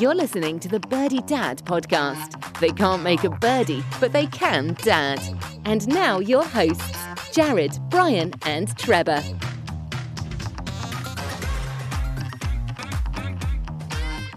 You're 0.00 0.14
listening 0.14 0.58
to 0.60 0.68
the 0.68 0.80
Birdie 0.80 1.20
Dad 1.20 1.58
podcast. 1.66 2.58
They 2.58 2.70
can't 2.70 3.02
make 3.02 3.22
a 3.24 3.28
birdie, 3.28 3.84
but 4.00 4.12
they 4.12 4.24
can 4.28 4.72
dad. 4.80 5.20
And 5.66 5.86
now 5.86 6.20
your 6.20 6.42
hosts, 6.42 6.96
Jared, 7.32 7.78
Brian, 7.90 8.32
and 8.46 8.74
Trevor. 8.78 9.22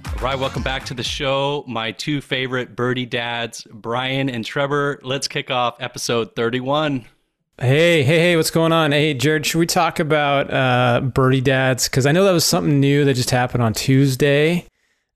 All 0.05 0.21
right, 0.21 0.37
welcome 0.37 0.63
back 0.63 0.83
to 0.87 0.93
the 0.93 1.01
show. 1.01 1.63
My 1.65 1.93
two 1.93 2.19
favorite 2.19 2.75
birdie 2.75 3.05
dads, 3.05 3.65
Brian 3.71 4.29
and 4.29 4.43
Trevor. 4.43 4.99
Let's 5.01 5.29
kick 5.29 5.49
off 5.49 5.77
episode 5.79 6.35
31. 6.35 7.05
Hey, 7.57 8.03
hey, 8.03 8.19
hey, 8.19 8.35
what's 8.35 8.51
going 8.51 8.73
on? 8.73 8.91
Hey, 8.91 9.13
Jared, 9.13 9.45
should 9.45 9.59
we 9.59 9.67
talk 9.67 10.01
about 10.01 10.53
uh, 10.53 10.99
Birdie 10.99 11.39
Dads? 11.39 11.87
Because 11.87 12.05
I 12.05 12.11
know 12.11 12.25
that 12.25 12.33
was 12.33 12.43
something 12.43 12.81
new 12.81 13.05
that 13.05 13.13
just 13.13 13.31
happened 13.31 13.63
on 13.63 13.71
Tuesday. 13.71 14.67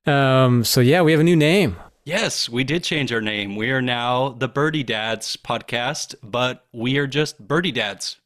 Um, 0.08 0.64
so, 0.64 0.82
yeah, 0.82 1.02
we 1.02 1.12
have 1.12 1.22
a 1.22 1.24
new 1.24 1.36
name. 1.36 1.76
Yes, 2.06 2.48
we 2.48 2.64
did 2.64 2.84
change 2.84 3.12
our 3.12 3.20
name. 3.22 3.56
We 3.58 3.70
are 3.72 3.82
now 3.82 4.30
the 4.30 4.48
Birdie 4.48 4.84
Dads 4.84 5.36
podcast, 5.36 6.16
but 6.24 6.66
we 6.72 6.98
are 6.98 7.08
just 7.08 7.46
Birdie 7.46 7.74
Dads. 7.74 8.18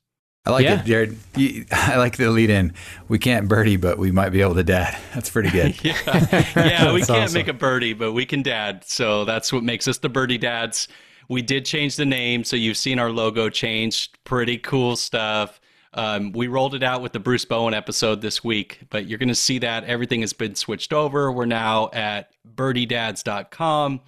I 0.45 0.51
like 0.51 0.63
Yeah. 0.63 0.79
it, 0.81 0.85
Jared. 0.85 1.17
You, 1.35 1.65
I 1.71 1.97
like 1.97 2.17
the 2.17 2.29
lead 2.29 2.49
in. 2.49 2.73
We 3.07 3.17
can't 3.19 3.47
birdie, 3.47 3.77
but 3.77 3.97
we 3.97 4.11
might 4.11 4.29
be 4.29 4.41
able 4.41 4.55
to 4.55 4.63
dad. 4.63 4.97
That's 5.13 5.29
pretty 5.29 5.49
good. 5.51 5.83
Yeah, 5.83 5.95
yeah 6.55 6.93
we 6.93 6.99
can't 7.01 7.23
awesome. 7.23 7.33
make 7.33 7.47
a 7.47 7.53
birdie, 7.53 7.93
but 7.93 8.13
we 8.13 8.25
can 8.25 8.41
dad. 8.41 8.83
So 8.85 9.23
that's 9.25 9.53
what 9.53 9.63
makes 9.63 9.87
us 9.87 9.99
the 9.99 10.09
Birdie 10.09 10.39
Dads. 10.39 10.87
We 11.29 11.41
did 11.41 11.63
change 11.65 11.95
the 11.95 12.05
name, 12.05 12.43
so 12.43 12.55
you've 12.57 12.75
seen 12.77 12.99
our 12.99 13.09
logo 13.11 13.49
changed. 13.49 14.17
Pretty 14.25 14.57
cool 14.57 14.95
stuff. 14.95 15.60
Um, 15.93 16.31
we 16.31 16.47
rolled 16.47 16.73
it 16.73 16.83
out 16.83 17.01
with 17.01 17.11
the 17.11 17.19
Bruce 17.19 17.43
Bowen 17.45 17.73
episode 17.73 18.21
this 18.21 18.43
week, 18.43 18.79
but 18.89 19.07
you're 19.07 19.19
going 19.19 19.29
to 19.29 19.35
see 19.35 19.59
that 19.59 19.83
everything 19.83 20.21
has 20.21 20.33
been 20.33 20.55
switched 20.55 20.93
over. 20.93 21.31
We're 21.31 21.45
now 21.45 21.89
at 21.91 22.31
birdiedads.com. 22.55 24.01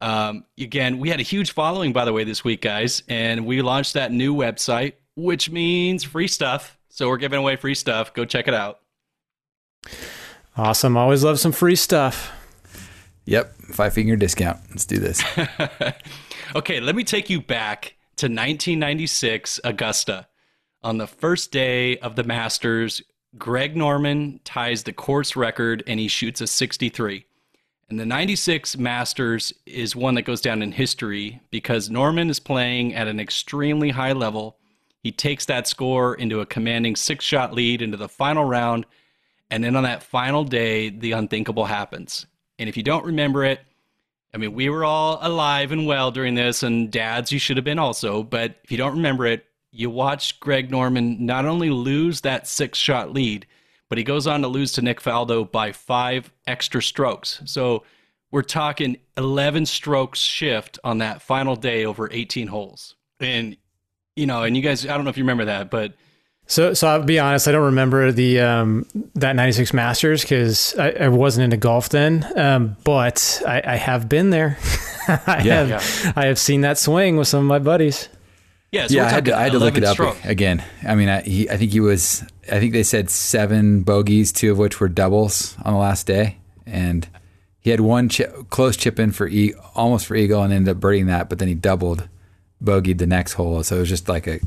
Um, 0.00 0.44
again, 0.58 0.98
we 0.98 1.08
had 1.10 1.20
a 1.20 1.24
huge 1.24 1.52
following, 1.52 1.92
by 1.92 2.04
the 2.04 2.12
way, 2.12 2.24
this 2.24 2.42
week, 2.42 2.62
guys, 2.62 3.02
and 3.08 3.46
we 3.46 3.62
launched 3.62 3.94
that 3.94 4.10
new 4.12 4.34
website, 4.34 4.94
which 5.14 5.50
means 5.50 6.02
free 6.02 6.28
stuff. 6.28 6.78
So 6.88 7.08
we're 7.08 7.18
giving 7.18 7.38
away 7.38 7.56
free 7.56 7.74
stuff. 7.74 8.12
Go 8.14 8.24
check 8.24 8.48
it 8.48 8.54
out. 8.54 8.80
Awesome. 10.56 10.96
Always 10.96 11.22
love 11.22 11.38
some 11.38 11.52
free 11.52 11.76
stuff. 11.76 12.32
Yep, 13.26 13.54
five 13.72 13.94
finger 13.94 14.16
discount. 14.16 14.58
Let's 14.70 14.86
do 14.86 14.98
this. 14.98 15.22
Okay, 16.56 16.80
let 16.80 16.96
me 16.96 17.04
take 17.04 17.30
you 17.30 17.40
back 17.40 17.94
to 18.16 18.26
1996 18.26 19.60
Augusta. 19.62 20.26
On 20.82 20.96
the 20.96 21.06
first 21.06 21.52
day 21.52 21.98
of 21.98 22.16
the 22.16 22.24
Masters, 22.24 23.02
Greg 23.36 23.76
Norman 23.76 24.40
ties 24.44 24.82
the 24.82 24.94
course 24.94 25.36
record 25.36 25.82
and 25.86 26.00
he 26.00 26.08
shoots 26.08 26.40
a 26.40 26.46
63. 26.46 27.26
And 27.90 28.00
the 28.00 28.06
96 28.06 28.78
Masters 28.78 29.52
is 29.66 29.94
one 29.94 30.14
that 30.14 30.22
goes 30.22 30.40
down 30.40 30.62
in 30.62 30.72
history 30.72 31.40
because 31.50 31.90
Norman 31.90 32.30
is 32.30 32.40
playing 32.40 32.94
at 32.94 33.08
an 33.08 33.20
extremely 33.20 33.90
high 33.90 34.12
level. 34.12 34.56
He 35.02 35.12
takes 35.12 35.44
that 35.46 35.68
score 35.68 36.14
into 36.14 36.40
a 36.40 36.46
commanding 36.46 36.96
six 36.96 37.26
shot 37.26 37.52
lead 37.52 37.82
into 37.82 37.98
the 37.98 38.08
final 38.08 38.46
round. 38.46 38.86
And 39.50 39.62
then 39.62 39.76
on 39.76 39.82
that 39.82 40.02
final 40.02 40.44
day, 40.44 40.88
the 40.88 41.12
unthinkable 41.12 41.66
happens. 41.66 42.26
And 42.58 42.70
if 42.70 42.76
you 42.76 42.82
don't 42.82 43.04
remember 43.04 43.44
it, 43.44 43.60
I 44.32 44.38
mean, 44.38 44.54
we 44.54 44.70
were 44.70 44.84
all 44.84 45.18
alive 45.20 45.72
and 45.72 45.86
well 45.86 46.10
during 46.10 46.36
this, 46.36 46.62
and 46.62 46.90
dads, 46.90 47.32
you 47.32 47.38
should 47.40 47.56
have 47.56 47.64
been 47.64 47.80
also. 47.80 48.22
But 48.22 48.60
if 48.62 48.70
you 48.70 48.78
don't 48.78 48.94
remember 48.94 49.26
it, 49.26 49.44
you 49.72 49.90
watch 49.90 50.38
Greg 50.40 50.70
Norman 50.70 51.24
not 51.24 51.44
only 51.46 51.70
lose 51.70 52.20
that 52.22 52.46
six 52.46 52.78
shot 52.78 53.12
lead, 53.12 53.46
but 53.88 53.98
he 53.98 54.04
goes 54.04 54.26
on 54.26 54.42
to 54.42 54.48
lose 54.48 54.72
to 54.72 54.82
Nick 54.82 55.00
Faldo 55.00 55.50
by 55.50 55.72
five 55.72 56.30
extra 56.46 56.82
strokes. 56.82 57.40
So 57.44 57.84
we're 58.30 58.42
talking 58.42 58.96
11 59.16 59.66
strokes 59.66 60.20
shift 60.20 60.78
on 60.84 60.98
that 60.98 61.22
final 61.22 61.56
day 61.56 61.84
over 61.84 62.08
18 62.12 62.46
holes. 62.48 62.94
And, 63.18 63.56
you 64.16 64.26
know, 64.26 64.42
and 64.44 64.56
you 64.56 64.62
guys, 64.62 64.86
I 64.86 64.94
don't 64.94 65.04
know 65.04 65.10
if 65.10 65.16
you 65.18 65.24
remember 65.24 65.46
that, 65.46 65.70
but 65.70 65.94
So, 66.46 66.72
so 66.74 66.86
I'll 66.88 67.02
be 67.02 67.18
honest, 67.18 67.48
I 67.48 67.52
don't 67.52 67.64
remember 67.66 68.12
the 68.12 68.40
um, 68.40 68.86
that 69.16 69.34
'96 69.36 69.72
Masters 69.74 70.22
because 70.22 70.76
I, 70.78 70.90
I 70.92 71.08
wasn't 71.08 71.44
into 71.44 71.56
golf 71.56 71.88
then. 71.90 72.26
Um, 72.36 72.76
but 72.84 73.42
I, 73.46 73.62
I 73.64 73.76
have 73.76 74.08
been 74.08 74.30
there. 74.30 74.58
I 75.08 75.42
Yeah. 75.44 75.64
have, 75.66 76.12
I 76.16 76.26
have 76.26 76.38
seen 76.38 76.60
that 76.62 76.78
swing 76.78 77.16
with 77.16 77.28
some 77.28 77.40
of 77.40 77.46
my 77.46 77.58
buddies. 77.58 78.08
Yeah, 78.72 78.86
so 78.86 78.94
yeah, 78.94 79.06
I 79.06 79.08
had, 79.08 79.24
to, 79.26 79.36
I 79.36 79.42
had 79.42 79.52
to 79.52 79.58
look 79.58 79.76
it 79.76 79.84
up 79.84 79.94
strokes. 79.94 80.24
again. 80.24 80.64
I 80.86 80.94
mean, 80.94 81.08
I, 81.08 81.22
he, 81.22 81.48
I 81.50 81.56
think 81.56 81.72
he 81.72 81.80
was. 81.80 82.22
I 82.50 82.58
think 82.58 82.72
they 82.72 82.82
said 82.82 83.10
seven 83.10 83.82
bogeys, 83.82 84.32
two 84.32 84.50
of 84.52 84.58
which 84.58 84.80
were 84.80 84.88
doubles 84.88 85.56
on 85.64 85.72
the 85.72 85.78
last 85.78 86.06
day, 86.06 86.38
and 86.66 87.06
he 87.60 87.70
had 87.70 87.80
one 87.80 88.08
chip, 88.08 88.48
close 88.50 88.76
chip 88.76 88.98
in 88.98 89.12
for 89.12 89.28
e, 89.28 89.54
almost 89.74 90.06
for 90.06 90.16
eagle, 90.16 90.42
and 90.42 90.52
ended 90.52 90.76
up 90.76 90.80
birdieing 90.82 91.06
that. 91.06 91.28
But 91.28 91.38
then 91.38 91.48
he 91.48 91.54
doubled, 91.54 92.08
bogeyed 92.62 92.98
the 92.98 93.06
next 93.06 93.34
hole, 93.34 93.62
so 93.62 93.76
it 93.76 93.80
was 93.80 93.88
just 93.88 94.08
like 94.08 94.26
a 94.26 94.40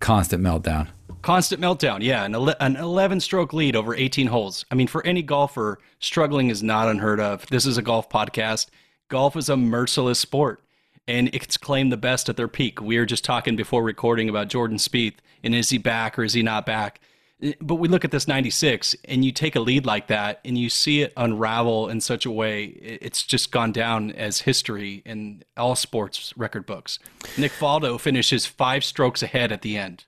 constant 0.00 0.42
meltdown. 0.42 0.88
Constant 1.22 1.60
meltdown, 1.60 2.02
yeah, 2.02 2.24
an, 2.24 2.34
ele- 2.34 2.54
an 2.60 2.76
11 2.76 3.20
stroke 3.20 3.52
lead 3.54 3.74
over 3.76 3.94
18 3.94 4.26
holes. 4.26 4.64
I 4.70 4.74
mean, 4.74 4.86
for 4.86 5.04
any 5.06 5.22
golfer, 5.22 5.78
struggling 5.98 6.50
is 6.50 6.62
not 6.62 6.88
unheard 6.88 7.18
of. 7.18 7.46
This 7.46 7.64
is 7.64 7.78
a 7.78 7.82
golf 7.82 8.10
podcast. 8.10 8.66
Golf 9.08 9.36
is 9.36 9.48
a 9.48 9.56
merciless 9.56 10.18
sport, 10.18 10.60
and 11.06 11.30
it's 11.34 11.56
claimed 11.56 11.92
the 11.92 11.96
best 11.96 12.28
at 12.28 12.36
their 12.36 12.48
peak. 12.48 12.80
We 12.80 12.98
were 12.98 13.06
just 13.06 13.24
talking 13.24 13.56
before 13.56 13.82
recording 13.82 14.28
about 14.28 14.48
Jordan 14.48 14.78
Spieth, 14.78 15.16
and 15.42 15.54
is 15.54 15.70
he 15.70 15.78
back 15.78 16.18
or 16.18 16.24
is 16.24 16.32
he 16.34 16.42
not 16.42 16.64
back? 16.66 17.00
Eh, 17.42 17.52
But 17.60 17.76
we 17.76 17.88
look 17.88 18.04
at 18.04 18.10
this 18.10 18.26
96, 18.28 18.96
and 19.04 19.24
you 19.24 19.32
take 19.32 19.56
a 19.56 19.60
lead 19.60 19.84
like 19.84 20.06
that, 20.06 20.40
and 20.44 20.56
you 20.56 20.70
see 20.70 21.02
it 21.02 21.12
unravel 21.16 21.88
in 21.88 22.00
such 22.00 22.24
a 22.24 22.30
way, 22.30 22.64
it's 22.64 23.22
just 23.22 23.50
gone 23.52 23.72
down 23.72 24.12
as 24.12 24.40
history 24.42 25.02
in 25.04 25.42
all 25.56 25.76
sports 25.76 26.32
record 26.36 26.64
books. 26.66 26.98
Nick 27.36 27.52
Faldo 27.52 27.98
finishes 28.00 28.46
five 28.46 28.84
strokes 28.84 29.22
ahead 29.22 29.52
at 29.52 29.62
the 29.62 29.76
end. 29.76 30.04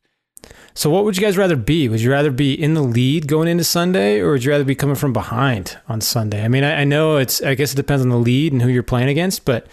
So, 0.75 0.91
what 0.91 1.05
would 1.05 1.17
you 1.17 1.23
guys 1.23 1.37
rather 1.37 1.57
be? 1.57 1.89
Would 1.89 2.01
you 2.01 2.11
rather 2.11 2.31
be 2.31 2.53
in 2.55 2.75
the 2.75 2.83
lead 2.83 3.27
going 3.27 3.49
into 3.49 3.65
Sunday, 3.65 4.21
or 4.21 4.33
would 4.33 4.45
you 4.45 4.51
rather 4.53 4.65
be 4.65 4.75
coming 4.77 4.95
from 4.95 5.13
behind 5.13 5.77
on 5.89 6.01
Sunday? 6.01 6.45
I 6.45 6.49
mean, 6.49 6.63
I, 6.63 6.83
I 6.83 6.84
know 6.84 7.17
it's. 7.17 7.43
I 7.43 7.55
guess 7.55 7.73
it 7.73 7.77
depends 7.77 8.03
on 8.03 8.11
the 8.11 8.19
lead 8.19 8.53
and 8.53 8.63
who 8.63 8.69
you're 8.69 8.83
playing 8.84 9.09
against, 9.09 9.45
but 9.45 9.67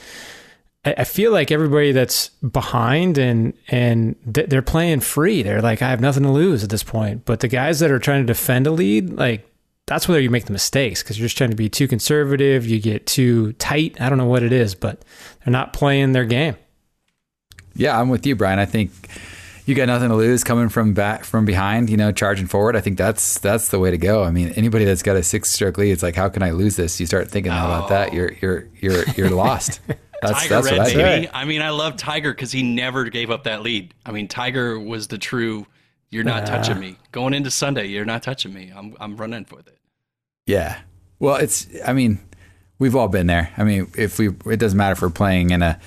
I, 0.85 1.05
feel 1.05 1.31
like 1.31 1.49
everybody 1.49 1.93
that's 1.93 2.29
behind 2.29 3.17
and 3.17 3.53
and 3.69 4.15
th- 4.33 4.49
they're 4.49 4.61
playing 4.61 4.99
free. 4.99 5.41
They're 5.41 5.61
like, 5.61 5.81
I 5.81 5.89
have 5.89 6.01
nothing 6.01 6.23
to 6.23 6.31
lose 6.31 6.63
at 6.63 6.69
this 6.69 6.83
point. 6.83 7.23
But 7.23 7.39
the 7.39 7.47
guys 7.47 7.79
that 7.79 7.89
are 7.89 7.99
trying 7.99 8.21
to 8.21 8.27
defend 8.27 8.67
a 8.67 8.71
lead, 8.71 9.13
like 9.13 9.49
that's 9.85 10.07
where 10.07 10.19
you 10.19 10.29
make 10.29 10.45
the 10.45 10.51
mistakes 10.51 11.01
because 11.01 11.17
you're 11.17 11.25
just 11.25 11.37
trying 11.37 11.51
to 11.51 11.55
be 11.55 11.69
too 11.69 11.87
conservative. 11.87 12.65
You 12.65 12.81
get 12.81 13.05
too 13.05 13.53
tight. 13.53 13.99
I 14.01 14.09
don't 14.09 14.17
know 14.17 14.25
what 14.25 14.43
it 14.43 14.51
is, 14.51 14.75
but 14.75 15.03
they're 15.43 15.51
not 15.51 15.71
playing 15.71 16.11
their 16.11 16.25
game. 16.25 16.57
Yeah, 17.75 17.99
I'm 17.99 18.09
with 18.09 18.25
you, 18.25 18.35
Brian. 18.35 18.59
I 18.59 18.65
think 18.65 18.91
you 19.65 19.75
got 19.75 19.85
nothing 19.85 20.09
to 20.09 20.15
lose 20.15 20.43
coming 20.43 20.67
from 20.67 20.93
back 20.93 21.23
from 21.23 21.45
behind, 21.45 21.89
you 21.89 21.97
know, 21.97 22.11
charging 22.11 22.47
forward. 22.47 22.75
I 22.75 22.81
think 22.81 22.97
that's 22.97 23.39
that's 23.39 23.69
the 23.69 23.79
way 23.79 23.89
to 23.91 23.97
go. 23.97 24.23
I 24.23 24.31
mean, 24.31 24.49
anybody 24.49 24.83
that's 24.83 25.01
got 25.01 25.15
a 25.15 25.23
six 25.23 25.49
stroke 25.49 25.77
lead, 25.77 25.91
it's 25.91 26.03
like, 26.03 26.15
how 26.15 26.27
can 26.27 26.43
I 26.43 26.51
lose 26.51 26.75
this? 26.75 26.99
You 26.99 27.05
start 27.05 27.31
thinking 27.31 27.53
about 27.53 27.89
that, 27.89 28.13
you're 28.13 28.33
you're 28.41 28.67
you're 28.81 29.03
you're 29.15 29.29
lost. 29.29 29.79
That's 30.27 30.41
Tiger 30.43 30.55
that's 30.55 30.65
Red, 30.71 30.77
what 30.77 30.81
I 30.87 30.93
baby. 30.93 31.21
think. 31.25 31.31
I 31.35 31.45
mean, 31.45 31.61
I 31.61 31.69
love 31.69 31.97
Tiger 31.97 32.33
because 32.33 32.51
he 32.51 32.63
never 32.63 33.05
gave 33.05 33.29
up 33.31 33.43
that 33.45 33.61
lead. 33.61 33.93
I 34.05 34.11
mean, 34.11 34.27
Tiger 34.27 34.79
was 34.79 35.07
the 35.07 35.17
true. 35.17 35.65
You're 36.09 36.23
not 36.23 36.45
touching 36.45 36.79
me. 36.79 36.97
Going 37.11 37.33
into 37.33 37.49
Sunday, 37.49 37.87
you're 37.87 38.05
not 38.05 38.21
touching 38.23 38.53
me. 38.53 38.71
I'm 38.75 38.95
I'm 38.99 39.17
running 39.17 39.45
for 39.45 39.59
it. 39.59 39.67
Yeah. 40.45 40.79
Well, 41.19 41.35
it's. 41.37 41.67
I 41.85 41.93
mean, 41.93 42.19
we've 42.79 42.95
all 42.95 43.07
been 43.07 43.27
there. 43.27 43.51
I 43.57 43.63
mean, 43.63 43.89
if 43.97 44.19
we, 44.19 44.29
it 44.45 44.57
doesn't 44.57 44.77
matter 44.77 44.93
if 44.93 45.01
we're 45.01 45.09
playing 45.09 45.49
in 45.51 45.61
a, 45.63 45.79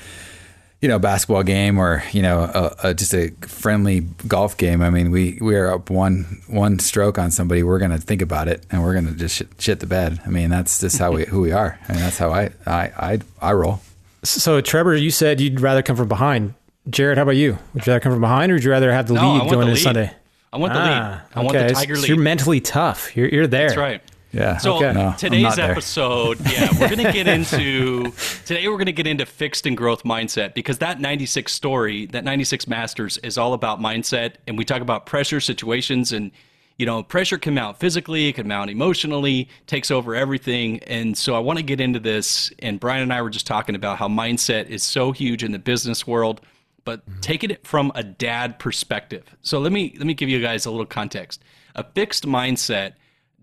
you 0.81 0.89
know, 0.89 0.99
basketball 0.99 1.43
game 1.43 1.79
or 1.79 2.03
you 2.13 2.23
know, 2.23 2.41
a, 2.41 2.89
a, 2.89 2.95
just 2.95 3.15
a 3.15 3.31
friendly 3.43 4.01
golf 4.27 4.57
game. 4.57 4.83
I 4.83 4.91
mean, 4.91 5.11
we 5.11 5.39
we 5.41 5.55
are 5.55 5.73
up 5.73 5.91
one 5.91 6.43
one 6.49 6.79
stroke 6.81 7.19
on 7.19 7.31
somebody. 7.31 7.63
We're 7.63 7.79
gonna 7.79 7.99
think 7.99 8.21
about 8.23 8.49
it 8.49 8.67
and 8.71 8.83
we're 8.83 8.95
gonna 8.95 9.13
just 9.13 9.37
shit, 9.37 9.49
shit 9.59 9.81
the 9.81 9.87
bed. 9.87 10.21
I 10.27 10.31
mean, 10.31 10.51
that's 10.51 10.81
just 10.81 10.99
how 10.99 11.13
we 11.13 11.25
who 11.27 11.41
we 11.41 11.53
are. 11.53 11.79
I 11.89 11.93
mean, 11.93 12.01
that's 12.01 12.19
how 12.19 12.33
I 12.33 12.51
I 12.67 12.81
I, 12.97 13.19
I 13.41 13.53
roll. 13.53 13.81
So, 14.27 14.61
Trevor, 14.61 14.97
you 14.97 15.11
said 15.11 15.41
you'd 15.41 15.61
rather 15.61 15.83
come 15.83 15.97
from 15.97 16.09
behind. 16.09 16.55
Jared, 16.91 17.17
how 17.19 17.23
about 17.23 17.37
you? 17.37 17.59
Would 17.75 17.87
you 17.87 17.93
rather 17.93 18.01
come 18.01 18.13
from 18.13 18.21
behind, 18.21 18.51
or 18.53 18.57
would 18.57 18.65
you 18.65 18.71
rather 18.71 18.93
have 18.93 19.09
the 19.09 19.15
No, 19.15 19.33
lead 19.33 19.39
want 19.39 19.51
going 19.51 19.67
the 19.67 19.71
into. 19.73 19.83
Sunday? 19.83 20.13
I 20.53 20.59
want 20.59 20.73
the 20.73 20.79
Ah, 20.81 20.85
lead. 20.85 21.21
I 21.35 21.41
want 21.45 21.53
the 21.59 21.75
Tiger 21.75 21.95
So 21.97 22.03
lead. 22.03 22.09
you're 22.09 22.19
mentally 22.19 22.61
tough. 22.61 23.17
You're 23.17 23.29
you're 23.29 23.47
there. 23.47 23.69
That's 23.69 23.77
right. 23.79 24.03
Yeah. 24.33 24.57
So 24.59 24.77
Okay. 24.77 24.93
No, 24.93 25.15
today's 25.17 25.59
episode, 25.59 26.39
yeah, 26.51 26.69
we're 26.79 26.89
gonna 26.89 27.13
get 27.13 27.27
into 27.27 28.13
today. 28.45 28.67
We're 28.69 28.79
gonna 28.79 28.93
get 28.93 29.07
into 29.07 29.27
fixed 29.27 29.67
and 29.67 29.77
growth 29.77 30.03
mindset 30.05 30.55
because 30.55 30.79
that 30.79 31.01
'96 31.01 31.53
story, 31.53 32.07
that 32.07 32.23
'96 32.25 32.67
Masters, 32.69 33.19
is 33.19 33.39
all 33.39 33.55
about 33.55 33.81
mindset, 33.81 34.35
and 34.47 34.59
we 34.59 34.65
talk 34.65 34.83
about 34.83 35.07
pressure 35.07 35.41
situations 35.41 36.13
and. 36.13 36.31
You 36.79 36.87
know, 36.87 37.03
pressure 37.03 37.39
can 37.39 37.55
mount 37.55 37.79
physically, 37.79 38.29
it 38.29 38.35
can 38.35 38.47
mount 38.47 38.71
emotionally, 38.71 39.49
takes 39.67 39.91
over 39.91 40.15
everything. 40.15 40.81
And 40.81 41.17
so 41.17 41.35
I 41.35 41.39
want 41.39 41.59
to 41.59 41.65
get 41.65 41.81
into 41.81 41.99
this. 41.99 42.53
And 42.59 42.79
Brian 42.79 43.03
and 43.03 43.13
I 43.13 43.23
were 43.23 43.31
just 43.31 43.47
talking 43.47 43.75
about 43.75 43.99
how 43.99 44.09
mindset 44.09 44.69
is 44.69 44.83
so 44.83 45.13
huge 45.13 45.43
in 45.43 45.53
the 45.53 45.59
business 45.59 46.07
world, 46.07 46.43
but 46.85 47.09
mm-hmm. 47.09 47.21
taking 47.21 47.51
it 47.51 47.67
from 47.67 47.93
a 47.95 48.03
dad 48.03 48.59
perspective. 48.59 49.25
So 49.41 49.59
let 49.59 49.73
me 49.73 49.95
let 49.97 50.07
me 50.07 50.15
give 50.15 50.29
you 50.29 50.41
guys 50.41 50.67
a 50.67 50.71
little 50.71 50.87
context. 50.87 51.43
A 51.75 51.85
fixed 51.85 52.27
mindset 52.27 52.93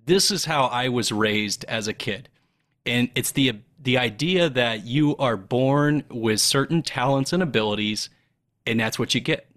this 0.06 0.32
is 0.32 0.46
how 0.46 0.66
I 0.66 0.90
was 0.90 1.12
raised 1.12 1.66
as 1.66 1.88
a 1.88 1.94
kid. 1.94 2.30
And 2.86 3.10
it's 3.16 3.32
the 3.32 3.60
the 3.80 3.98
idea 3.98 4.50
that 4.50 4.86
you 4.86 5.16
are 5.18 5.36
born 5.36 6.04
with 6.10 6.40
certain 6.40 6.82
talents 6.82 7.34
and 7.34 7.44
abilities 7.44 8.10
and 8.66 8.80
that's 8.80 8.98
what 8.98 9.14
you 9.14 9.20
get. 9.20 9.48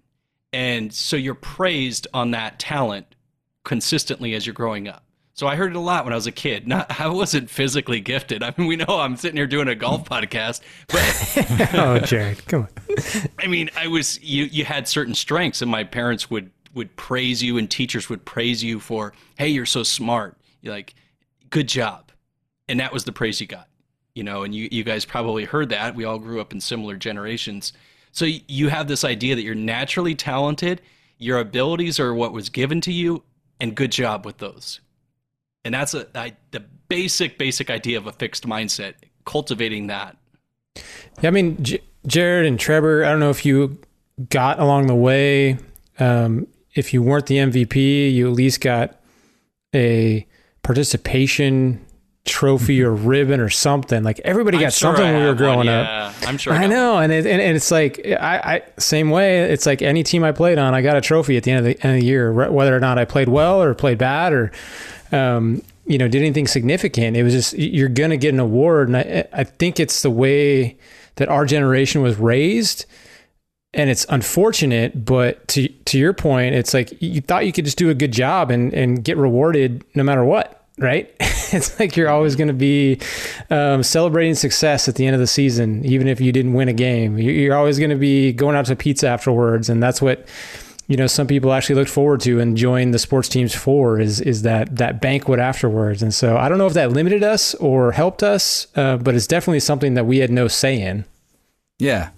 And 0.51 0.93
so 0.93 1.15
you're 1.15 1.33
praised 1.33 2.07
on 2.13 2.31
that 2.31 2.59
talent 2.59 3.15
consistently 3.67 4.33
as 4.33 4.47
you're 4.47 4.53
growing 4.53 4.87
up. 4.87 5.03
So 5.33 5.45
I 5.45 5.55
heard 5.55 5.71
it 5.71 5.75
a 5.75 5.81
lot 5.81 6.05
when 6.05 6.13
I 6.13 6.15
was 6.15 6.25
a 6.25 6.31
kid. 6.31 6.67
Not 6.67 6.87
I 6.99 7.09
wasn't 7.09 7.49
physically 7.49 7.99
gifted. 7.99 8.41
I 8.41 8.53
mean, 8.57 8.67
we 8.67 8.77
know 8.77 8.85
I'm 8.87 9.17
sitting 9.17 9.37
here 9.37 9.45
doing 9.45 9.67
a 9.67 9.75
golf 9.75 10.09
podcast, 10.09 10.61
but 10.87 11.73
oh, 11.75 11.99
Jared, 11.99 12.47
come 12.47 12.61
on. 12.61 12.69
I 13.37 13.45
mean, 13.45 13.69
I 13.77 13.87
was 13.87 14.19
you. 14.23 14.45
You 14.45 14.65
had 14.65 14.87
certain 14.87 15.13
strengths, 15.13 15.61
and 15.61 15.69
my 15.69 15.83
parents 15.83 16.31
would 16.31 16.49
would 16.73 16.95
praise 16.95 17.43
you, 17.43 17.57
and 17.57 17.69
teachers 17.69 18.09
would 18.09 18.25
praise 18.25 18.63
you 18.63 18.79
for, 18.79 19.13
"Hey, 19.37 19.49
you're 19.49 19.65
so 19.65 19.83
smart. 19.83 20.37
You're 20.61 20.73
like, 20.73 20.95
good 21.49 21.67
job," 21.67 22.11
and 22.69 22.79
that 22.79 22.93
was 22.93 23.03
the 23.03 23.11
praise 23.11 23.41
you 23.41 23.47
got. 23.47 23.67
You 24.15 24.23
know, 24.23 24.43
and 24.43 24.55
you 24.55 24.69
you 24.71 24.83
guys 24.83 25.03
probably 25.03 25.43
heard 25.43 25.69
that. 25.69 25.93
We 25.93 26.05
all 26.05 26.19
grew 26.19 26.39
up 26.39 26.53
in 26.53 26.61
similar 26.61 26.95
generations, 26.95 27.73
so 28.13 28.25
you 28.25 28.69
have 28.69 28.87
this 28.87 29.03
idea 29.03 29.35
that 29.35 29.43
you're 29.43 29.55
naturally 29.55 30.15
talented. 30.15 30.81
Your 31.19 31.39
abilities 31.39 31.99
are 31.99 32.13
what 32.13 32.31
was 32.31 32.49
given 32.49 32.79
to 32.81 32.91
you, 32.91 33.23
and 33.59 33.75
good 33.75 33.91
job 33.91 34.25
with 34.25 34.37
those. 34.37 34.79
And 35.65 35.73
that's 35.73 35.93
a 35.93 36.07
I, 36.15 36.35
the 36.51 36.61
basic 36.89 37.37
basic 37.37 37.69
idea 37.69 37.97
of 37.97 38.07
a 38.07 38.11
fixed 38.11 38.47
mindset. 38.47 38.93
Cultivating 39.25 39.87
that. 39.87 40.15
Yeah, 41.21 41.27
I 41.27 41.31
mean, 41.31 41.61
J- 41.61 41.81
Jared 42.05 42.45
and 42.45 42.59
Trevor. 42.59 43.03
I 43.03 43.09
don't 43.09 43.19
know 43.19 43.29
if 43.29 43.45
you 43.45 43.77
got 44.29 44.59
along 44.59 44.87
the 44.87 44.95
way. 44.95 45.57
Um, 45.99 46.47
if 46.73 46.93
you 46.93 47.01
weren't 47.01 47.25
the 47.25 47.37
MVP, 47.37 48.13
you 48.13 48.27
at 48.27 48.33
least 48.33 48.61
got 48.61 49.01
a 49.75 50.25
participation 50.63 51.85
trophy 52.27 52.83
or 52.83 52.91
ribbon 52.91 53.39
or 53.39 53.49
something. 53.49 54.03
Like 54.03 54.19
everybody 54.19 54.57
got 54.57 54.65
I'm 54.65 54.71
something 54.71 55.03
when 55.03 55.21
we 55.21 55.27
were 55.27 55.35
growing 55.35 55.57
one, 55.57 55.69
up. 55.69 56.13
I'm 56.27 56.37
sure. 56.37 56.53
I, 56.53 56.63
I 56.63 56.67
know, 56.67 56.99
and, 56.99 57.11
it, 57.11 57.25
and 57.25 57.55
it's 57.55 57.71
like 57.71 57.99
I, 58.05 58.37
I 58.55 58.63
same 58.77 59.09
way. 59.09 59.39
It's 59.51 59.65
like 59.65 59.81
any 59.81 60.03
team 60.03 60.23
I 60.23 60.31
played 60.31 60.57
on, 60.57 60.73
I 60.73 60.81
got 60.81 60.97
a 60.97 61.01
trophy 61.01 61.37
at 61.37 61.43
the 61.43 61.51
end 61.51 61.59
of 61.59 61.65
the 61.65 61.83
end 61.85 61.95
of 61.95 62.01
the 62.01 62.05
year, 62.05 62.31
whether 62.31 62.75
or 62.75 62.79
not 62.79 62.97
I 62.97 63.05
played 63.05 63.29
well 63.29 63.61
or 63.61 63.73
played 63.73 63.97
bad 63.97 64.33
or, 64.33 64.51
um, 65.11 65.63
you 65.85 65.97
know, 65.97 66.07
did 66.07 66.21
anything 66.21 66.47
significant. 66.47 67.17
It 67.17 67.23
was 67.23 67.33
just 67.33 67.53
you're 67.53 67.89
gonna 67.89 68.17
get 68.17 68.33
an 68.33 68.39
award, 68.39 68.89
and 68.89 68.97
I 68.97 69.25
I 69.33 69.43
think 69.43 69.79
it's 69.79 70.01
the 70.01 70.11
way 70.11 70.77
that 71.15 71.29
our 71.29 71.45
generation 71.45 72.01
was 72.01 72.17
raised. 72.17 72.85
And 73.73 73.89
it's 73.91 74.05
unfortunate, 74.09 75.05
but 75.05 75.45
to 75.49 75.67
to 75.67 75.99
your 75.99 76.13
point, 76.13 76.55
it's 76.55 76.73
like 76.73 76.99
you 76.99 77.21
thought 77.21 77.45
you 77.45 77.51
could 77.51 77.65
just 77.65 77.77
do 77.77 77.89
a 77.91 77.93
good 77.93 78.11
job 78.11 78.49
and, 78.49 78.73
and 78.73 79.03
get 79.03 79.17
rewarded 79.17 79.83
no 79.93 80.03
matter 80.03 80.23
what, 80.23 80.56
right? 80.77 81.11
it's 81.19 81.79
like 81.79 81.95
you're 81.95 82.09
always 82.09 82.35
going 82.35 82.47
to 82.49 82.53
be 82.53 82.99
um, 83.49 83.83
celebrating 83.83 84.35
success 84.35 84.87
at 84.87 84.95
the 84.95 85.05
end 85.05 85.13
of 85.15 85.19
the 85.19 85.27
season, 85.27 85.83
even 85.85 86.07
if 86.07 86.19
you 86.21 86.31
didn't 86.31 86.53
win 86.53 86.67
a 86.67 86.73
game. 86.73 87.17
You- 87.17 87.31
You're 87.31 87.55
always 87.55 87.77
going 87.79 87.89
to 87.91 87.95
be 87.95 88.33
going 88.33 88.55
out 88.55 88.65
to 88.67 88.75
pizza 88.75 89.07
afterwards, 89.07 89.69
and 89.69 89.81
that's 89.81 90.01
what 90.01 90.27
you 90.89 90.95
know 90.95 91.07
some 91.07 91.27
people 91.27 91.51
actually 91.51 91.75
look 91.75 91.87
forward 91.89 92.21
to 92.21 92.39
and 92.39 92.55
join 92.55 92.91
the 92.91 92.99
sports 92.99 93.27
teams 93.27 93.53
for 93.53 93.99
is 93.99 94.21
is 94.21 94.43
that 94.43 94.77
that 94.77 95.01
banquet 95.01 95.39
afterwards. 95.39 96.01
And 96.01 96.13
so 96.13 96.37
I 96.37 96.47
don't 96.47 96.57
know 96.57 96.67
if 96.67 96.73
that 96.75 96.91
limited 96.93 97.23
us 97.23 97.53
or 97.55 97.91
helped 97.91 98.23
us, 98.23 98.67
uh, 98.75 98.95
but 98.97 99.13
it's 99.15 99.27
definitely 99.27 99.59
something 99.59 99.95
that 99.95 100.05
we 100.05 100.19
had 100.19 100.29
no 100.31 100.47
say 100.47 100.79
in. 100.81 101.03
Yeah. 101.77 102.09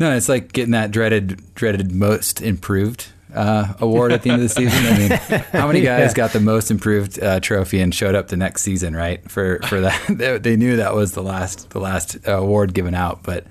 No, 0.00 0.16
it's 0.16 0.28
like 0.28 0.52
getting 0.52 0.72
that 0.72 0.90
dreaded 0.90 1.40
dreaded 1.54 1.92
most 1.92 2.40
improved 2.40 3.08
uh, 3.34 3.74
award 3.80 4.12
at 4.12 4.22
the 4.22 4.30
end 4.30 4.42
of 4.42 4.48
the 4.48 4.54
season. 4.54 4.84
I 4.86 4.98
mean, 4.98 5.10
how 5.52 5.66
many 5.66 5.80
guys 5.80 6.10
Yeah. 6.10 6.14
got 6.14 6.32
the 6.32 6.40
most 6.40 6.70
improved 6.70 7.22
uh, 7.22 7.40
trophy 7.40 7.80
and 7.80 7.94
showed 7.94 8.14
up 8.14 8.28
the 8.28 8.36
next 8.36 8.62
season, 8.62 8.94
right? 8.96 9.28
For 9.30 9.60
for 9.66 9.80
that, 9.80 10.00
they, 10.08 10.38
they 10.38 10.56
knew 10.56 10.76
that 10.76 10.94
was 10.94 11.12
the 11.12 11.22
last 11.22 11.70
the 11.70 11.80
last 11.80 12.16
uh, 12.26 12.32
award 12.38 12.74
given 12.74 12.94
out. 12.94 13.22
But 13.22 13.46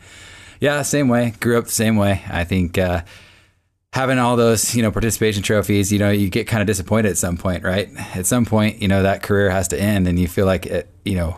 yeah, 0.59 0.81
same 0.81 1.07
way. 1.07 1.33
Grew 1.39 1.57
up 1.57 1.65
the 1.65 1.71
same 1.71 1.95
way. 1.95 2.21
I 2.29 2.43
think 2.43 2.77
uh, 2.77 3.01
having 3.93 4.19
all 4.19 4.35
those 4.35 4.75
you 4.75 4.81
know 4.81 4.91
participation 4.91 5.41
trophies, 5.43 5.91
you 5.91 5.99
know, 5.99 6.11
you 6.11 6.29
get 6.29 6.47
kind 6.47 6.61
of 6.61 6.67
disappointed 6.67 7.09
at 7.09 7.17
some 7.17 7.37
point, 7.37 7.63
right? 7.63 7.89
At 8.15 8.25
some 8.25 8.45
point, 8.45 8.81
you 8.81 8.87
know, 8.87 9.03
that 9.03 9.23
career 9.23 9.49
has 9.49 9.67
to 9.69 9.79
end, 9.79 10.07
and 10.07 10.19
you 10.19 10.27
feel 10.27 10.45
like 10.45 10.65
it, 10.65 10.89
you 11.05 11.15
know, 11.15 11.37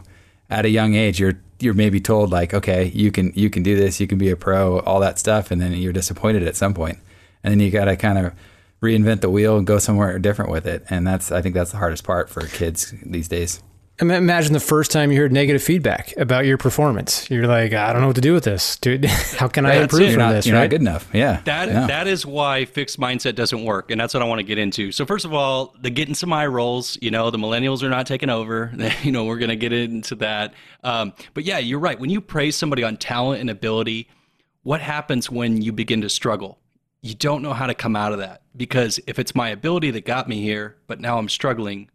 at 0.49 0.65
a 0.65 0.69
young 0.69 0.95
age, 0.95 1.19
you're 1.19 1.39
you're 1.59 1.75
maybe 1.75 2.01
told 2.01 2.31
like, 2.31 2.53
okay, 2.55 2.85
you 2.85 3.11
can 3.11 3.31
you 3.35 3.49
can 3.49 3.61
do 3.61 3.75
this, 3.75 3.99
you 3.99 4.07
can 4.07 4.17
be 4.17 4.31
a 4.31 4.35
pro, 4.35 4.79
all 4.79 4.99
that 4.99 5.19
stuff, 5.19 5.51
and 5.51 5.61
then 5.61 5.73
you're 5.73 5.93
disappointed 5.93 6.41
at 6.47 6.55
some 6.55 6.73
point, 6.73 6.97
and 7.43 7.51
then 7.51 7.59
you 7.59 7.71
got 7.71 7.85
to 7.85 7.95
kind 7.95 8.17
of 8.17 8.33
reinvent 8.81 9.21
the 9.21 9.29
wheel 9.29 9.57
and 9.57 9.67
go 9.67 9.77
somewhere 9.77 10.17
different 10.19 10.51
with 10.51 10.65
it, 10.65 10.83
and 10.89 11.05
that's 11.05 11.31
I 11.31 11.41
think 11.41 11.55
that's 11.55 11.71
the 11.71 11.77
hardest 11.77 12.03
part 12.03 12.29
for 12.29 12.45
kids 12.47 12.93
these 13.05 13.27
days. 13.27 13.61
Imagine 13.99 14.53
the 14.53 14.59
first 14.59 14.89
time 14.89 15.11
you 15.11 15.19
heard 15.19 15.31
negative 15.31 15.61
feedback 15.61 16.11
about 16.17 16.47
your 16.47 16.57
performance. 16.57 17.29
You're 17.29 17.45
like, 17.45 17.73
I 17.73 17.93
don't 17.93 18.01
know 18.01 18.07
what 18.07 18.15
to 18.15 18.21
do 18.21 18.33
with 18.33 18.43
this, 18.45 18.77
dude. 18.77 19.05
How 19.37 19.47
can 19.47 19.63
I 19.67 19.75
That's 19.77 19.93
improve 19.93 20.01
it. 20.01 20.05
from 20.05 20.19
You're 20.21 20.27
not 20.27 20.31
this? 20.33 20.47
you're 20.47 20.55
right? 20.55 20.61
not 20.63 20.69
good 20.71 20.81
enough. 20.81 21.07
Yeah, 21.13 21.41
That 21.45 21.67
yeah. 21.67 21.85
that 21.85 22.07
is 22.07 22.25
why 22.25 22.65
fixed 22.65 22.99
mindset 22.99 23.35
doesn't 23.35 23.63
work, 23.63 23.91
and 23.91 24.01
that's 24.01 24.15
what 24.15 24.23
I 24.23 24.25
want 24.25 24.39
to 24.39 24.43
get 24.43 24.57
into. 24.57 24.91
So 24.91 25.05
first 25.05 25.23
of 25.23 25.35
all, 25.35 25.75
the 25.79 25.91
getting 25.91 26.15
some 26.15 26.33
eye 26.33 26.47
rolls. 26.47 26.97
You 26.99 27.11
know, 27.11 27.29
the 27.29 27.37
millennials 27.37 27.83
are 27.83 27.89
not 27.89 28.07
taking 28.07 28.31
over. 28.31 28.71
you 29.03 29.11
know, 29.11 29.25
we're 29.25 29.37
gonna 29.37 29.55
get 29.55 29.71
into 29.71 30.15
that. 30.15 30.55
Um, 30.83 31.13
but 31.35 31.43
yeah, 31.43 31.59
you're 31.59 31.77
right. 31.77 31.99
When 31.99 32.09
you 32.09 32.21
praise 32.21 32.55
somebody 32.55 32.83
on 32.83 32.97
talent 32.97 33.39
and 33.41 33.51
ability, 33.51 34.09
what 34.63 34.81
happens 34.81 35.29
when 35.29 35.61
you 35.61 35.73
begin 35.73 36.01
to 36.01 36.09
struggle? 36.09 36.57
You 37.01 37.15
don't 37.15 37.41
know 37.41 37.53
how 37.53 37.65
to 37.65 37.73
come 37.73 37.95
out 37.95 38.13
of 38.13 38.19
that 38.19 38.43
because 38.55 38.99
if 39.07 39.17
it's 39.17 39.33
my 39.33 39.49
ability 39.49 39.91
that 39.91 40.05
got 40.05 40.29
me 40.29 40.41
here, 40.41 40.77
but 40.87 40.99
now 40.99 41.17
I'm 41.17 41.29
struggling, 41.29 41.89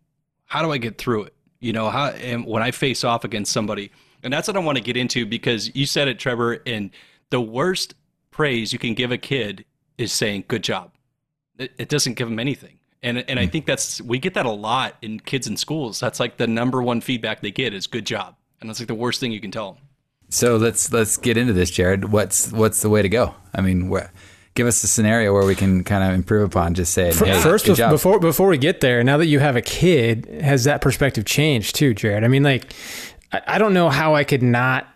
how 0.46 0.62
do 0.62 0.72
I 0.72 0.78
get 0.78 0.98
through 0.98 1.24
it? 1.24 1.34
You 1.60 1.72
know, 1.72 1.90
how 1.90 2.08
and 2.08 2.44
when 2.44 2.62
I 2.62 2.70
face 2.70 3.04
off 3.04 3.24
against 3.24 3.52
somebody, 3.52 3.90
and 4.22 4.32
that's 4.32 4.48
what 4.48 4.56
I 4.56 4.60
want 4.60 4.78
to 4.78 4.84
get 4.84 4.96
into 4.96 5.26
because 5.26 5.74
you 5.74 5.86
said 5.86 6.08
it, 6.08 6.18
Trevor. 6.18 6.62
And 6.66 6.90
the 7.30 7.40
worst 7.40 7.94
praise 8.30 8.72
you 8.72 8.78
can 8.78 8.94
give 8.94 9.10
a 9.10 9.18
kid 9.18 9.64
is 9.96 10.12
saying 10.12 10.44
"good 10.48 10.62
job." 10.62 10.92
It, 11.58 11.72
it 11.78 11.88
doesn't 11.88 12.14
give 12.14 12.28
them 12.28 12.38
anything, 12.38 12.78
and 13.02 13.18
and 13.18 13.38
I 13.38 13.46
hmm. 13.46 13.50
think 13.50 13.66
that's 13.66 14.02
we 14.02 14.18
get 14.18 14.34
that 14.34 14.46
a 14.46 14.50
lot 14.50 14.96
in 15.02 15.20
kids 15.20 15.46
in 15.46 15.56
schools. 15.56 15.98
That's 15.98 16.20
like 16.20 16.36
the 16.36 16.46
number 16.46 16.82
one 16.82 17.00
feedback 17.00 17.40
they 17.40 17.50
get 17.50 17.72
is 17.72 17.86
"good 17.86 18.06
job," 18.06 18.36
and 18.60 18.68
that's 18.68 18.80
like 18.80 18.88
the 18.88 18.94
worst 18.94 19.20
thing 19.20 19.32
you 19.32 19.40
can 19.40 19.50
tell 19.50 19.72
them. 19.72 19.82
So 20.28 20.56
let's 20.56 20.92
let's 20.92 21.16
get 21.16 21.36
into 21.36 21.52
this, 21.52 21.70
Jared. 21.70 22.12
What's 22.12 22.52
what's 22.52 22.82
the 22.82 22.90
way 22.90 23.02
to 23.02 23.08
go? 23.08 23.34
I 23.54 23.60
mean, 23.60 23.90
wh- 23.90 24.08
give 24.56 24.66
us 24.66 24.82
a 24.82 24.88
scenario 24.88 25.32
where 25.32 25.44
we 25.46 25.54
can 25.54 25.84
kind 25.84 26.02
of 26.02 26.12
improve 26.14 26.42
upon 26.50 26.74
just 26.74 26.92
saying, 26.92 27.14
hey, 27.14 27.40
First, 27.40 27.66
good 27.66 27.74
bef- 27.74 27.76
job. 27.78 27.90
before 27.92 28.18
before 28.18 28.48
we 28.48 28.58
get 28.58 28.80
there, 28.80 29.04
now 29.04 29.16
that 29.18 29.26
you 29.26 29.38
have 29.38 29.54
a 29.54 29.62
kid, 29.62 30.26
has 30.42 30.64
that 30.64 30.80
perspective 30.80 31.24
changed 31.24 31.76
too, 31.76 31.94
Jared? 31.94 32.24
I 32.24 32.28
mean, 32.28 32.42
like, 32.42 32.72
I, 33.32 33.42
I 33.46 33.58
don't 33.58 33.74
know 33.74 33.88
how 33.90 34.14
I 34.16 34.24
could 34.24 34.42
not 34.42 34.88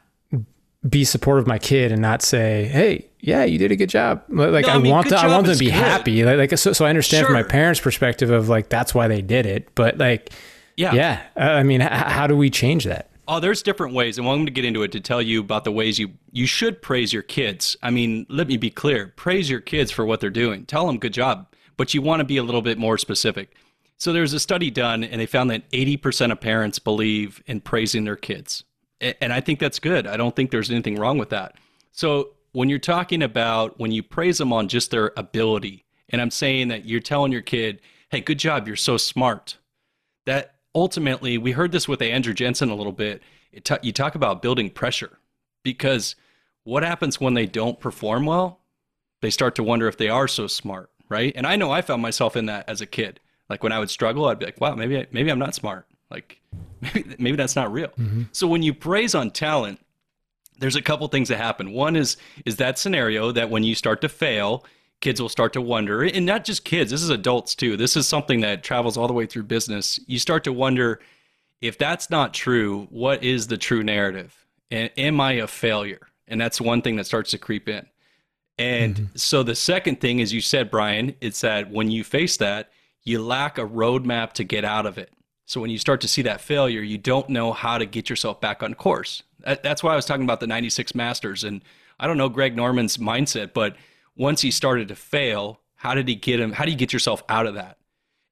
be 0.89 1.05
supportive 1.05 1.45
of 1.45 1.47
my 1.47 1.59
kid 1.59 1.93
and 1.93 2.01
not 2.01 2.23
say, 2.23 2.65
"Hey, 2.65 3.07
yeah, 3.21 3.45
you 3.45 3.59
did 3.59 3.71
a 3.71 3.77
good 3.77 3.91
job." 3.91 4.23
Like, 4.31 4.65
No, 4.65 4.73
I, 4.73 4.75
I 4.77 4.79
mean, 4.79 4.91
want 4.93 5.09
to, 5.11 5.17
I 5.17 5.27
want 5.27 5.45
them 5.47 5.53
to 5.55 5.59
be 5.59 5.67
good. 5.67 5.75
happy. 5.75 6.25
Like, 6.25 6.39
like 6.51 6.59
so, 6.59 6.73
so 6.73 6.87
I 6.87 6.89
understand 6.89 7.27
from 7.27 7.35
my 7.35 7.43
parents' 7.43 7.81
perspective 7.81 8.31
of 8.31 8.49
like 8.49 8.71
that's 8.71 8.95
why 8.95 9.07
they 9.09 9.21
did 9.21 9.45
it, 9.45 9.69
but 9.75 9.99
like, 9.99 10.31
Yeah. 10.77 10.95
yeah, 10.95 11.21
uh, 11.37 11.41
I 11.41 11.63
mean, 11.65 11.83
h- 11.83 11.89
how 11.91 12.27
do 12.27 12.35
we 12.37 12.49
change 12.49 12.85
that? 12.85 13.10
Oh, 13.33 13.39
there's 13.39 13.63
different 13.63 13.95
ways, 13.95 14.19
and 14.19 14.27
I'm 14.27 14.39
going 14.39 14.47
to 14.47 14.53
get 14.53 14.65
into 14.65 14.83
it 14.83 14.91
to 14.91 14.99
tell 14.99 15.23
you 15.23 15.39
about 15.39 15.63
the 15.63 15.71
ways 15.71 16.01
you 16.01 16.15
you 16.33 16.47
should 16.47 16.83
praise 16.83 17.13
your 17.13 17.23
kids. 17.23 17.77
I 17.81 17.91
mean, 17.91 18.27
let 18.29 18.49
me 18.49 18.57
be 18.57 18.71
clear: 18.71 19.13
praise 19.15 19.49
your 19.49 19.61
kids 19.61 19.93
for 19.93 20.05
what 20.05 20.19
they're 20.19 20.31
doing. 20.31 20.67
Tell 20.67 20.85
them 20.85 20.99
good 20.99 21.13
job, 21.13 21.47
but 21.77 21.95
you 21.95 22.03
want 22.03 22.19
to 22.19 22.25
be 22.25 22.39
a 22.39 22.43
little 22.43 22.61
bit 22.61 22.77
more 22.77 22.99
specific. 22.99 23.55
So 23.99 24.13
there's 24.13 24.33
a 24.33 24.41
study 24.41 24.69
done, 24.69 25.05
and 25.05 25.21
they 25.21 25.27
found 25.27 25.49
that 25.51 25.71
80% 25.71 26.33
of 26.33 26.41
parents 26.41 26.81
believe 26.81 27.41
in 27.47 27.61
praising 27.61 28.03
their 28.03 28.17
kids, 28.17 28.65
and 29.01 29.33
I 29.33 29.41
think 29.41 29.61
that's 29.61 29.79
good. 29.79 30.09
I 30.09 30.17
don't 30.17 30.35
think 30.35 30.51
there's 30.51 30.71
anything 30.73 30.97
wrong 30.97 31.17
with 31.17 31.31
that. 31.31 31.55
So 31.93 32.31
when 32.51 32.69
you're 32.69 32.81
talking 32.81 33.23
about 33.23 33.79
when 33.79 33.93
you 33.93 34.03
praise 34.03 34.39
them 34.39 34.53
on 34.53 34.67
just 34.67 34.91
their 34.91 35.13
ability, 35.17 35.85
and 36.09 36.21
I'm 36.21 36.33
saying 36.33 36.67
that 36.69 36.85
you're 36.85 36.99
telling 36.99 37.31
your 37.31 37.43
kid, 37.43 37.81
"Hey, 38.09 38.23
good 38.23 38.41
job, 38.41 38.67
you're 38.67 38.75
so 38.75 38.97
smart." 38.97 39.57
that 40.27 40.55
ultimately 40.75 41.39
we 41.39 41.53
heard 41.53 41.73
this 41.73 41.89
with 41.89 42.03
Andrew 42.03 42.35
Jensen 42.35 42.71
a 42.71 42.75
little 42.75 42.93
bit. 42.93 43.23
It 43.53 43.65
ta- 43.65 43.79
you 43.83 43.93
talk 43.93 44.15
about 44.15 44.43
building 44.43 44.71
pressure 44.71 45.19
because 45.63 46.15
what 46.65 46.83
happens 46.83 47.21
when 47.21 47.35
they 47.35 47.47
don't 47.47 47.81
perform 47.81 48.27
well? 48.27 48.61
They 49.23 49.31
start 49.31 49.55
to 49.57 49.63
wonder 49.63 49.89
if 49.89 49.97
they 49.97 50.09
are 50.09 50.29
so 50.29 50.47
smart, 50.47 50.91
right? 51.09 51.33
And 51.35 51.47
I 51.47 51.57
know 51.57 51.71
I 51.71 51.83
found 51.83 52.03
myself 52.03 52.37
in 52.37 52.47
that 52.47 52.69
as 52.69 52.81
a 52.81 52.87
kid. 52.87 53.21
Like 53.49 53.63
when 53.63 53.73
I 53.73 53.79
would 53.79 53.91
struggle, 53.91 54.27
I'd 54.27 54.39
be 54.39 54.47
like, 54.47 54.61
"Wow, 54.61 54.75
maybe 54.77 54.99
I, 54.99 55.07
maybe 55.11 55.31
I'm 55.31 55.39
not 55.39 55.55
smart. 55.55 55.87
Like 56.11 56.41
maybe 56.81 57.17
maybe 57.19 57.37
that's 57.37 57.57
not 57.57 57.73
real." 57.73 57.89
Mm-hmm. 57.89 58.23
So 58.33 58.47
when 58.47 58.63
you 58.63 58.73
praise 58.73 59.15
on 59.15 59.31
talent, 59.31 59.81
there's 60.61 60.77
a 60.77 60.83
couple 60.83 61.07
things 61.09 61.29
that 61.29 61.39
happen. 61.39 61.73
One 61.73 61.97
is 61.97 62.17
is 62.47 62.57
that 62.57 62.79
scenario 62.79 63.33
that 63.33 63.51
when 63.51 63.65
you 63.65 63.75
start 63.75 64.01
to 64.03 64.09
fail, 64.09 64.65
kids 65.01 65.21
will 65.21 65.29
start 65.29 65.53
to 65.55 65.61
wonder, 65.61 66.03
and 66.03 66.27
not 66.27 66.45
just 66.45 66.65
kids. 66.65 66.91
This 66.91 67.03
is 67.03 67.11
adults 67.11 67.55
too. 67.55 67.77
This 67.77 67.97
is 67.97 68.07
something 68.07 68.41
that 68.41 68.63
travels 68.63 68.97
all 68.97 69.07
the 69.07 69.13
way 69.13 69.27
through 69.27 69.45
business. 69.45 69.99
You 70.07 70.19
start 70.19 70.45
to 70.45 70.53
wonder 70.53 71.01
if 71.61 71.79
that's 71.79 72.11
not 72.11 72.35
true. 72.35 72.87
What 72.91 73.23
is 73.23 73.47
the 73.47 73.59
true 73.59 73.83
narrative? 73.83 74.47
A- 74.71 74.99
am 74.99 75.21
I 75.21 75.33
a 75.33 75.47
failure? 75.47 76.09
And 76.29 76.41
that's 76.41 76.61
one 76.61 76.83
thing 76.83 76.97
that 76.97 77.07
starts 77.07 77.31
to 77.33 77.39
creep 77.39 77.69
in. 77.69 77.87
And 78.59 78.95
mm-hmm. 78.95 79.17
so 79.17 79.43
the 79.43 79.55
second 79.55 80.01
thing, 80.01 80.21
as 80.21 80.33
you 80.33 80.41
said, 80.41 80.71
Brian, 80.71 81.15
it's 81.21 81.41
that 81.41 81.71
when 81.71 81.91
you 81.91 82.05
face 82.05 82.37
that, 82.37 82.71
you 83.03 83.23
lack 83.23 83.59
a 83.59 83.67
roadmap 83.67 84.33
to 84.35 84.45
get 84.45 84.65
out 84.65 84.87
of 84.87 84.99
it. 84.99 85.11
So 85.47 85.61
when 85.61 85.71
you 85.71 85.79
start 85.79 86.03
to 86.03 86.09
see 86.09 86.23
that 86.23 86.41
failure, 86.41 86.83
you 86.83 86.99
don't 86.99 87.29
know 87.31 87.53
how 87.53 87.79
to 87.79 87.87
get 87.87 88.09
yourself 88.09 88.41
back 88.41 88.63
on 88.63 88.75
course. 88.75 89.23
That's 89.41 89.83
why 89.83 89.95
I 89.95 89.97
was 89.97 90.05
talking 90.05 90.25
about 90.25 90.41
the 90.41 90.47
96 90.47 90.95
Masters. 90.95 91.43
And 91.43 91.63
I 91.99 92.07
don't 92.07 92.19
know 92.19 92.29
Greg 92.29 92.55
Norman's 92.55 92.99
mindset, 92.99 93.53
but 93.55 93.77
once 94.17 94.41
he 94.41 94.51
started 94.51 94.89
to 94.89 94.97
fail, 94.97 95.61
how 95.77 95.95
did 95.95 96.09
he 96.09 96.15
get 96.15 96.41
him? 96.41 96.53
How 96.53 96.65
do 96.65 96.71
you 96.71 96.77
get 96.77 96.93
yourself 96.93 97.23
out 97.29 97.47
of 97.47 97.55
that? 97.55 97.79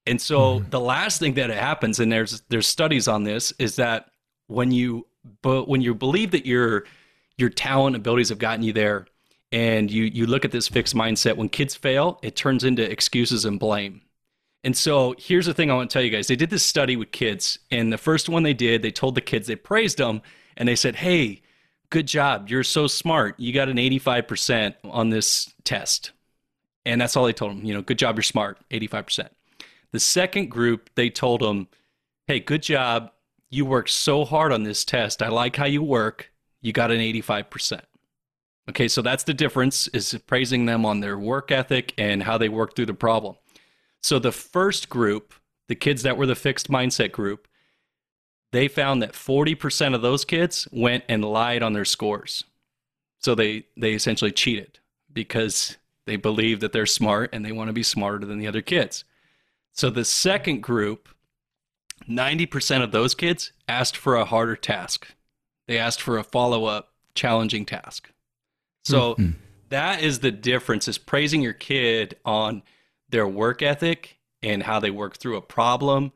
And 0.07 0.21
so 0.21 0.61
mm-hmm. 0.61 0.71
the 0.71 0.81
last 0.81 1.19
thing 1.21 1.35
that 1.35 1.51
happens, 1.51 2.01
and 2.01 2.11
there's 2.11 2.43
there's 2.49 2.67
studies 2.67 3.09
on 3.09 3.25
this, 3.25 3.53
is 3.59 3.77
that 3.77 4.11
when 4.47 4.73
you 4.73 5.07
but 5.43 5.69
when 5.69 5.81
you 5.81 5.95
believe 5.95 6.31
that 6.33 6.47
your 6.47 6.85
your 7.37 7.51
talent 7.51 7.97
abilities 7.97 8.31
have 8.31 8.39
gotten 8.39 8.63
you 8.63 8.73
there, 8.73 9.07
and 9.53 9.91
you 9.91 10.05
you 10.05 10.27
look 10.27 10.45
at 10.45 10.51
this 10.51 10.69
fixed 10.69 10.95
mindset, 10.95 11.37
when 11.37 11.49
kids 11.49 11.75
fail, 11.75 12.19
it 12.23 12.37
turns 12.37 12.65
into 12.65 12.91
excuses 12.91 13.45
and 13.45 13.61
blame. 13.61 14.03
And 14.65 14.77
so 14.77 15.15
here's 15.19 15.47
the 15.47 15.55
thing 15.55 15.71
I 15.71 15.75
want 15.75 15.89
to 15.91 15.95
tell 15.95 16.03
you 16.03 16.11
guys. 16.11 16.27
They 16.27 16.37
did 16.37 16.51
this 16.51 16.65
study 16.65 16.97
with 16.97 17.13
kids, 17.13 17.59
and 17.71 17.93
the 17.93 17.99
first 17.99 18.29
one 18.29 18.43
they 18.43 18.55
did, 18.55 18.83
they 18.83 18.91
told 18.91 19.15
the 19.15 19.21
kids, 19.21 19.47
they 19.47 19.57
praised 19.57 19.99
them, 19.99 20.21
and 20.57 20.69
they 20.69 20.77
said, 20.77 20.97
Hey, 20.97 21.43
good 21.91 22.07
job. 22.07 22.49
You're 22.49 22.65
so 22.65 22.87
smart. 22.87 23.39
You 23.39 23.53
got 23.53 23.69
an 23.69 23.77
85% 23.77 24.75
on 24.85 25.11
this 25.11 25.53
test. 25.65 26.13
And 26.85 27.01
that's 27.01 27.17
all 27.17 27.25
they 27.25 27.33
told 27.33 27.53
them. 27.53 27.65
You 27.65 27.75
know, 27.75 27.83
good 27.83 27.99
job. 27.99 28.17
You're 28.17 28.23
smart. 28.23 28.59
85%. 28.71 29.29
The 29.93 30.01
second 30.01 30.51
group, 30.51 30.91
they 30.95 31.11
told 31.11 31.41
them, 31.41 31.69
Hey, 32.27 32.41
good 32.41 32.63
job. 32.63 33.11
You 33.51 33.65
worked 33.65 33.91
so 33.91 34.25
hard 34.25 34.53
on 34.53 34.63
this 34.63 34.85
test. 34.85 35.23
I 35.23 35.29
like 35.29 35.57
how 35.57 35.65
you 35.65 35.83
work. 35.83 36.31
You 36.61 36.73
got 36.73 36.91
an 36.91 36.99
85%. 36.99 37.81
Okay, 38.69 38.87
so 38.87 39.01
that's 39.01 39.25
the 39.25 39.33
difference 39.33 39.89
is 39.89 40.19
praising 40.27 40.67
them 40.67 40.85
on 40.85 41.01
their 41.01 41.19
work 41.19 41.51
ethic 41.51 41.95
and 41.97 42.23
how 42.23 42.37
they 42.37 42.51
work 42.51 42.77
through 42.77 42.87
the 42.87 42.95
problem. 42.95 43.37
So 44.03 44.19
the 44.19 44.33
first 44.33 44.91
group, 44.91 45.33
the 45.69 45.75
kids 45.75 46.03
that 46.03 46.19
were 46.19 46.27
the 46.27 46.35
fixed 46.35 46.69
mindset 46.69 47.13
group, 47.13 47.49
they 48.53 48.69
found 48.69 49.03
that 49.03 49.13
40% 49.13 49.95
of 49.95 50.03
those 50.03 50.25
kids 50.25 50.67
went 50.73 51.05
and 51.09 51.25
lied 51.25 51.63
on 51.63 51.73
their 51.73 51.85
scores. 51.85 52.45
So 53.19 53.35
they 53.35 53.65
they 53.77 53.93
essentially 53.93 54.31
cheated 54.31 54.79
because 55.13 55.77
they 56.07 56.17
believe 56.17 56.61
that 56.61 56.73
they're 56.73 56.87
smart 56.87 57.31
and 57.33 57.45
they 57.45 57.53
want 57.53 57.69
to 57.69 57.75
be 57.75 57.83
smarter 57.83 58.25
than 58.25 58.39
the 58.39 58.47
other 58.47 58.63
kids. 58.63 59.05
So 59.73 59.91
the 59.91 60.05
second 60.05 60.63
group, 60.63 61.09
90% 62.09 62.83
of 62.83 62.93
those 62.93 63.15
kids 63.15 63.53
asked 63.69 63.97
for 63.97 64.17
a 64.17 64.25
harder 64.25 64.57
task. 64.57 65.09
They 65.67 65.79
asked 65.79 66.01
for 66.01 66.17
a 66.17 66.25
follow-up 66.25 66.93
challenging 67.15 67.67
task. 67.67 68.11
So 68.85 69.15
mm-hmm. 69.15 69.33
that 69.69 70.03
is 70.03 70.21
the 70.21 70.31
difference 70.31 70.89
is 70.89 70.97
praising 70.97 71.43
your 71.43 71.53
kid 71.53 72.17
on 72.25 72.63
their 73.11 73.29
work 73.29 73.61
ethic 73.61 74.19
and 74.43 74.63
how 74.63 74.81
they 74.81 74.91
work 74.91 75.19
through 75.19 75.37
a 75.37 75.43
problem 75.43 76.13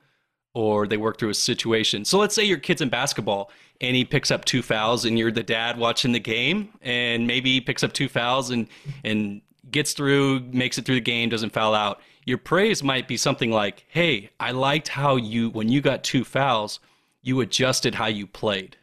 or 0.54 0.86
they 0.86 0.96
work 0.96 1.18
through 1.18 1.30
a 1.30 1.34
situation. 1.34 2.04
So 2.04 2.18
let's 2.18 2.34
say 2.34 2.44
your 2.44 2.58
kid's 2.58 2.82
in 2.82 2.88
basketball 2.88 3.50
and 3.80 3.96
he 3.96 4.04
picks 4.04 4.30
up 4.30 4.44
two 4.44 4.62
fouls 4.62 5.04
and 5.04 5.18
you're 5.18 5.32
the 5.32 5.42
dad 5.42 5.78
watching 5.78 6.12
the 6.12 6.20
game 6.20 6.70
and 6.82 7.26
maybe 7.26 7.52
he 7.52 7.60
picks 7.60 7.82
up 7.82 7.92
two 7.92 8.08
fouls 8.08 8.50
and 8.50 8.68
and 9.04 9.40
gets 9.70 9.92
through, 9.92 10.40
makes 10.52 10.76
it 10.76 10.84
through 10.84 10.96
the 10.96 11.00
game, 11.00 11.28
doesn't 11.28 11.52
foul 11.52 11.74
out. 11.74 12.00
Your 12.24 12.38
praise 12.38 12.82
might 12.82 13.08
be 13.08 13.16
something 13.16 13.50
like, 13.50 13.84
"Hey, 13.88 14.30
I 14.38 14.52
liked 14.52 14.88
how 14.88 15.16
you 15.16 15.50
when 15.50 15.68
you 15.68 15.80
got 15.80 16.04
two 16.04 16.24
fouls, 16.24 16.78
you 17.22 17.40
adjusted 17.40 17.94
how 17.94 18.06
you 18.06 18.26
played." 18.26 18.76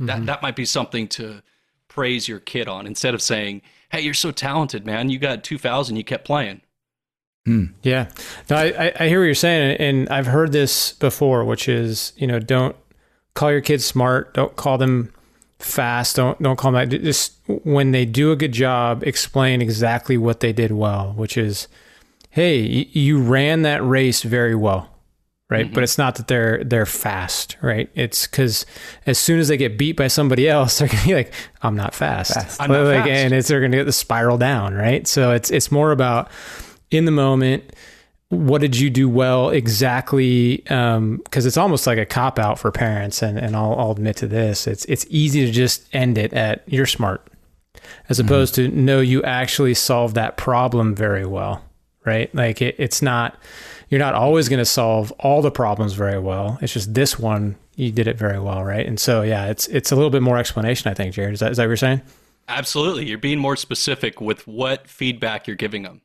Mm-hmm. 0.00 0.06
That 0.06 0.26
that 0.26 0.42
might 0.42 0.56
be 0.56 0.64
something 0.64 1.08
to 1.08 1.42
praise 1.88 2.28
your 2.28 2.40
kid 2.40 2.68
on 2.68 2.86
instead 2.86 3.14
of 3.14 3.22
saying, 3.22 3.62
"Hey, 3.90 4.00
you're 4.00 4.12
so 4.14 4.30
talented, 4.30 4.84
man. 4.84 5.08
You 5.08 5.18
got 5.18 5.44
two 5.44 5.58
fouls 5.58 5.88
and 5.88 5.96
you 5.96 6.04
kept 6.04 6.26
playing." 6.26 6.60
Mm. 7.46 7.72
Yeah, 7.82 8.08
no, 8.50 8.56
I, 8.56 8.92
I 8.98 9.08
hear 9.08 9.20
what 9.20 9.26
you're 9.26 9.34
saying, 9.34 9.76
and 9.76 10.08
I've 10.08 10.26
heard 10.26 10.50
this 10.50 10.92
before, 10.94 11.44
which 11.44 11.68
is 11.68 12.12
you 12.16 12.26
know 12.26 12.40
don't 12.40 12.74
call 13.34 13.52
your 13.52 13.60
kids 13.60 13.84
smart, 13.84 14.34
don't 14.34 14.56
call 14.56 14.78
them 14.78 15.12
fast, 15.60 16.16
don't 16.16 16.42
don't 16.42 16.56
call 16.56 16.72
them 16.72 16.88
that. 16.88 17.02
Just 17.02 17.34
when 17.46 17.92
they 17.92 18.04
do 18.04 18.32
a 18.32 18.36
good 18.36 18.52
job, 18.52 19.04
explain 19.04 19.62
exactly 19.62 20.16
what 20.16 20.40
they 20.40 20.52
did 20.52 20.72
well, 20.72 21.12
which 21.16 21.36
is, 21.36 21.68
hey, 22.30 22.58
you 22.58 23.20
ran 23.20 23.62
that 23.62 23.84
race 23.86 24.22
very 24.22 24.56
well, 24.56 24.90
right? 25.48 25.66
Mm-hmm. 25.66 25.74
But 25.74 25.84
it's 25.84 25.98
not 25.98 26.16
that 26.16 26.26
they're 26.26 26.64
they're 26.64 26.84
fast, 26.86 27.56
right? 27.62 27.88
It's 27.94 28.26
because 28.26 28.66
as 29.06 29.18
soon 29.18 29.38
as 29.38 29.46
they 29.46 29.56
get 29.56 29.78
beat 29.78 29.96
by 29.96 30.08
somebody 30.08 30.48
else, 30.48 30.78
they're 30.80 30.88
gonna 30.88 31.04
be 31.04 31.14
like, 31.14 31.32
I'm 31.62 31.76
not 31.76 31.94
fast, 31.94 32.34
fast. 32.34 32.60
I'm 32.60 32.70
not 32.70 32.84
like, 32.86 33.04
fast. 33.04 33.10
and 33.10 33.32
it's 33.32 33.48
they're 33.48 33.60
gonna 33.60 33.76
get 33.76 33.84
the 33.84 33.92
spiral 33.92 34.38
down, 34.38 34.74
right? 34.74 35.06
So 35.06 35.30
it's 35.30 35.50
it's 35.50 35.70
more 35.70 35.92
about 35.92 36.28
in 36.90 37.04
the 37.04 37.12
moment 37.12 37.72
what 38.28 38.60
did 38.60 38.76
you 38.76 38.90
do 38.90 39.08
well 39.08 39.50
exactly 39.50 40.56
because 40.58 40.96
um, 40.96 41.22
it's 41.32 41.56
almost 41.56 41.86
like 41.86 41.98
a 41.98 42.06
cop 42.06 42.38
out 42.38 42.58
for 42.58 42.72
parents 42.72 43.22
and, 43.22 43.38
and 43.38 43.54
I'll, 43.54 43.78
I'll, 43.78 43.90
admit 43.92 44.16
to 44.16 44.26
this 44.26 44.66
it's 44.66 44.84
it's 44.86 45.06
easy 45.08 45.46
to 45.46 45.52
just 45.52 45.86
end 45.92 46.18
it 46.18 46.32
at 46.32 46.64
you're 46.66 46.86
smart 46.86 47.26
as 48.08 48.18
mm-hmm. 48.18 48.26
opposed 48.26 48.56
mm-hmm. 48.56 48.74
to 48.74 48.80
no 48.80 49.00
you 49.00 49.22
actually 49.22 49.74
solved 49.74 50.16
that 50.16 50.36
problem 50.36 50.94
very 50.94 51.24
well 51.24 51.62
right? 52.04 52.32
Like 52.34 52.62
it, 52.62 52.76
it's 52.78 53.02
not 53.02 53.36
you're 53.88 54.00
not 54.00 54.14
always 54.14 54.48
going 54.48 54.58
to 54.58 54.64
solve 54.64 55.12
all 55.12 55.42
the 55.42 55.50
problems 55.50 55.92
very 55.92 56.18
well 56.18 56.58
it's 56.60 56.72
just 56.72 56.94
this 56.94 57.18
one 57.18 57.56
you 57.76 57.92
did 57.92 58.08
it 58.08 58.18
very 58.18 58.40
well 58.40 58.64
right? 58.64 58.86
And 58.86 58.98
so 58.98 59.22
yeah 59.22 59.46
it's 59.46 59.68
it's 59.68 59.92
a 59.92 59.94
little 59.94 60.10
bit 60.10 60.22
more 60.22 60.38
explanation 60.38 60.90
i 60.90 60.94
think 60.94 61.14
jared. 61.14 61.34
Is 61.34 61.40
that, 61.40 61.52
is 61.52 61.58
that 61.58 61.64
what 61.64 61.68
you're 61.68 61.76
saying? 61.76 62.02
Absolutely. 62.48 63.06
You're 63.06 63.18
being 63.18 63.40
more 63.40 63.56
specific 63.56 64.20
with 64.20 64.46
what 64.46 64.88
feedback 64.88 65.46
you're 65.46 65.56
giving 65.56 65.82
them 65.82 66.00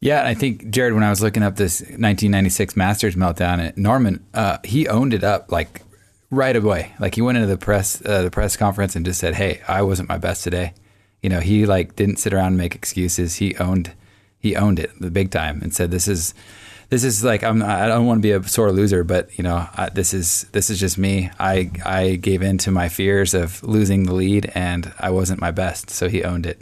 yeah, 0.00 0.24
I 0.24 0.34
think 0.34 0.70
Jared, 0.70 0.94
when 0.94 1.02
I 1.02 1.10
was 1.10 1.20
looking 1.20 1.42
up 1.42 1.56
this 1.56 1.80
1996 1.80 2.76
Masters 2.76 3.16
meltdown, 3.16 3.58
at 3.58 3.76
Norman, 3.76 4.24
uh, 4.32 4.58
he 4.62 4.86
owned 4.86 5.12
it 5.12 5.24
up 5.24 5.50
like 5.50 5.82
right 6.30 6.54
away. 6.54 6.92
Like 7.00 7.16
he 7.16 7.22
went 7.22 7.38
into 7.38 7.48
the 7.48 7.58
press, 7.58 8.00
uh, 8.04 8.22
the 8.22 8.30
press 8.30 8.56
conference, 8.56 8.94
and 8.94 9.04
just 9.04 9.18
said, 9.18 9.34
"Hey, 9.34 9.60
I 9.66 9.82
wasn't 9.82 10.08
my 10.08 10.18
best 10.18 10.44
today." 10.44 10.74
You 11.22 11.30
know, 11.30 11.40
he 11.40 11.66
like 11.66 11.96
didn't 11.96 12.18
sit 12.18 12.32
around 12.32 12.48
and 12.48 12.58
make 12.58 12.76
excuses. 12.76 13.36
He 13.36 13.56
owned, 13.56 13.92
he 14.38 14.54
owned 14.54 14.78
it 14.78 14.92
the 15.00 15.10
big 15.10 15.32
time, 15.32 15.60
and 15.62 15.74
said, 15.74 15.90
"This 15.90 16.06
is, 16.06 16.32
this 16.90 17.02
is 17.02 17.24
like 17.24 17.42
I'm. 17.42 17.60
I 17.60 17.88
don't 17.88 18.06
want 18.06 18.18
to 18.18 18.22
be 18.22 18.30
a 18.30 18.42
sore 18.44 18.70
loser, 18.70 19.02
but 19.02 19.36
you 19.36 19.42
know, 19.42 19.66
I, 19.74 19.88
this 19.88 20.14
is 20.14 20.46
this 20.52 20.70
is 20.70 20.78
just 20.78 20.96
me. 20.96 21.30
I 21.40 21.72
I 21.84 22.14
gave 22.16 22.42
in 22.42 22.58
to 22.58 22.70
my 22.70 22.88
fears 22.88 23.34
of 23.34 23.64
losing 23.64 24.04
the 24.04 24.14
lead, 24.14 24.52
and 24.54 24.92
I 25.00 25.10
wasn't 25.10 25.40
my 25.40 25.50
best. 25.50 25.90
So 25.90 26.08
he 26.08 26.22
owned 26.22 26.46
it." 26.46 26.60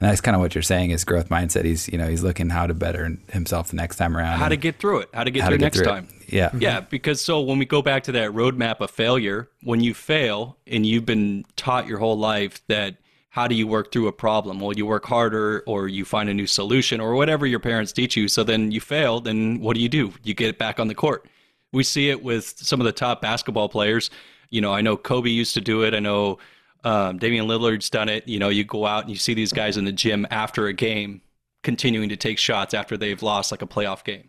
And 0.00 0.10
that's 0.10 0.20
kind 0.20 0.34
of 0.34 0.42
what 0.42 0.54
you're 0.54 0.62
saying 0.62 0.90
is 0.90 1.04
growth 1.04 1.30
mindset. 1.30 1.64
He's 1.64 1.88
you 1.88 1.96
know 1.96 2.06
he's 2.06 2.22
looking 2.22 2.50
how 2.50 2.66
to 2.66 2.74
better 2.74 3.16
himself 3.30 3.68
the 3.68 3.76
next 3.76 3.96
time 3.96 4.16
around. 4.16 4.38
How 4.38 4.48
to 4.48 4.56
get 4.56 4.78
through 4.78 5.00
it. 5.00 5.08
How 5.14 5.24
to 5.24 5.30
get 5.30 5.42
how 5.42 5.48
through 5.48 5.58
to 5.58 5.60
get 5.60 5.64
next 5.64 5.78
through 5.78 5.86
time. 5.86 6.08
It. 6.20 6.32
Yeah. 6.32 6.48
Mm-hmm. 6.48 6.60
Yeah. 6.60 6.80
Because 6.80 7.20
so 7.20 7.40
when 7.40 7.58
we 7.58 7.64
go 7.64 7.80
back 7.80 8.02
to 8.04 8.12
that 8.12 8.30
roadmap 8.32 8.80
of 8.80 8.90
failure, 8.90 9.48
when 9.62 9.80
you 9.80 9.94
fail 9.94 10.58
and 10.66 10.84
you've 10.84 11.06
been 11.06 11.44
taught 11.56 11.86
your 11.86 11.98
whole 11.98 12.18
life 12.18 12.60
that 12.68 12.96
how 13.30 13.46
do 13.46 13.54
you 13.54 13.66
work 13.66 13.92
through 13.92 14.06
a 14.06 14.12
problem? 14.12 14.60
Well, 14.60 14.72
you 14.74 14.86
work 14.86 15.04
harder 15.04 15.62
or 15.66 15.88
you 15.88 16.06
find 16.06 16.30
a 16.30 16.34
new 16.34 16.46
solution 16.46 17.00
or 17.00 17.14
whatever 17.14 17.46
your 17.46 17.60
parents 17.60 17.92
teach 17.92 18.16
you. 18.16 18.28
So 18.28 18.42
then 18.44 18.70
you 18.70 18.80
fail, 18.80 19.20
then 19.20 19.60
what 19.60 19.76
do 19.76 19.82
you 19.82 19.90
do? 19.90 20.14
You 20.24 20.32
get 20.32 20.56
back 20.58 20.80
on 20.80 20.88
the 20.88 20.94
court. 20.94 21.26
We 21.72 21.84
see 21.84 22.08
it 22.08 22.22
with 22.22 22.54
some 22.56 22.80
of 22.80 22.86
the 22.86 22.92
top 22.92 23.20
basketball 23.20 23.68
players. 23.68 24.10
You 24.48 24.62
know, 24.62 24.72
I 24.72 24.80
know 24.80 24.96
Kobe 24.96 25.28
used 25.28 25.52
to 25.54 25.60
do 25.60 25.82
it. 25.82 25.92
I 25.92 26.00
know 26.00 26.38
um, 26.86 27.18
Damian 27.18 27.48
Lillard's 27.48 27.90
done 27.90 28.08
it. 28.08 28.28
You 28.28 28.38
know, 28.38 28.48
you 28.48 28.62
go 28.62 28.86
out 28.86 29.02
and 29.02 29.10
you 29.10 29.16
see 29.16 29.34
these 29.34 29.52
guys 29.52 29.76
in 29.76 29.84
the 29.84 29.92
gym 29.92 30.24
after 30.30 30.68
a 30.68 30.72
game 30.72 31.20
continuing 31.64 32.10
to 32.10 32.16
take 32.16 32.38
shots 32.38 32.74
after 32.74 32.96
they've 32.96 33.20
lost 33.24 33.50
like 33.50 33.60
a 33.60 33.66
playoff 33.66 34.04
game. 34.04 34.28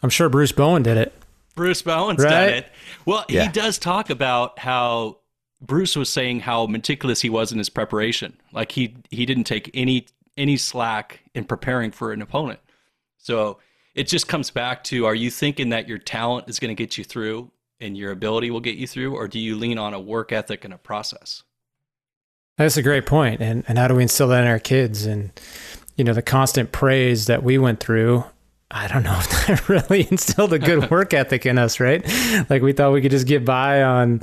I'm 0.00 0.08
sure 0.08 0.28
Bruce 0.28 0.52
Bowen 0.52 0.84
did 0.84 0.96
it. 0.96 1.12
Bruce 1.56 1.82
Bowen's 1.82 2.22
right? 2.22 2.30
done 2.30 2.48
it. 2.50 2.66
Well, 3.04 3.24
yeah. 3.28 3.42
he 3.42 3.48
does 3.48 3.78
talk 3.78 4.10
about 4.10 4.60
how 4.60 5.18
Bruce 5.60 5.96
was 5.96 6.08
saying 6.08 6.38
how 6.40 6.66
meticulous 6.66 7.20
he 7.20 7.28
was 7.28 7.50
in 7.50 7.58
his 7.58 7.68
preparation. 7.68 8.36
Like 8.52 8.70
he 8.70 8.96
he 9.10 9.26
didn't 9.26 9.44
take 9.44 9.68
any 9.74 10.06
any 10.36 10.56
slack 10.58 11.20
in 11.34 11.44
preparing 11.44 11.90
for 11.90 12.12
an 12.12 12.22
opponent. 12.22 12.60
So 13.18 13.58
it 13.96 14.06
just 14.06 14.28
comes 14.28 14.50
back 14.50 14.84
to 14.84 15.04
are 15.04 15.16
you 15.16 15.32
thinking 15.32 15.70
that 15.70 15.88
your 15.88 15.98
talent 15.98 16.48
is 16.48 16.60
going 16.60 16.74
to 16.74 16.80
get 16.80 16.96
you 16.96 17.02
through 17.02 17.50
and 17.80 17.96
your 17.96 18.12
ability 18.12 18.52
will 18.52 18.60
get 18.60 18.76
you 18.76 18.86
through 18.86 19.16
or 19.16 19.26
do 19.26 19.40
you 19.40 19.56
lean 19.56 19.78
on 19.78 19.94
a 19.94 20.00
work 20.00 20.30
ethic 20.30 20.64
and 20.64 20.72
a 20.72 20.78
process? 20.78 21.42
That's 22.58 22.76
a 22.76 22.82
great 22.82 23.06
point. 23.06 23.40
And 23.40 23.64
and 23.68 23.78
how 23.78 23.88
do 23.88 23.94
we 23.94 24.02
instill 24.02 24.28
that 24.28 24.42
in 24.42 24.48
our 24.48 24.58
kids? 24.58 25.06
And 25.06 25.30
you 25.96 26.04
know, 26.04 26.12
the 26.12 26.22
constant 26.22 26.72
praise 26.72 27.26
that 27.26 27.42
we 27.42 27.58
went 27.58 27.80
through, 27.80 28.24
I 28.70 28.88
don't 28.88 29.02
know 29.02 29.18
if 29.18 29.46
that 29.46 29.68
really 29.68 30.06
instilled 30.10 30.52
a 30.52 30.58
good 30.58 30.90
work 30.90 31.14
ethic 31.14 31.46
in 31.46 31.58
us, 31.58 31.80
right? 31.80 32.04
Like 32.48 32.62
we 32.62 32.72
thought 32.72 32.92
we 32.92 33.00
could 33.02 33.10
just 33.10 33.26
get 33.26 33.44
by 33.44 33.82
on, 33.82 34.22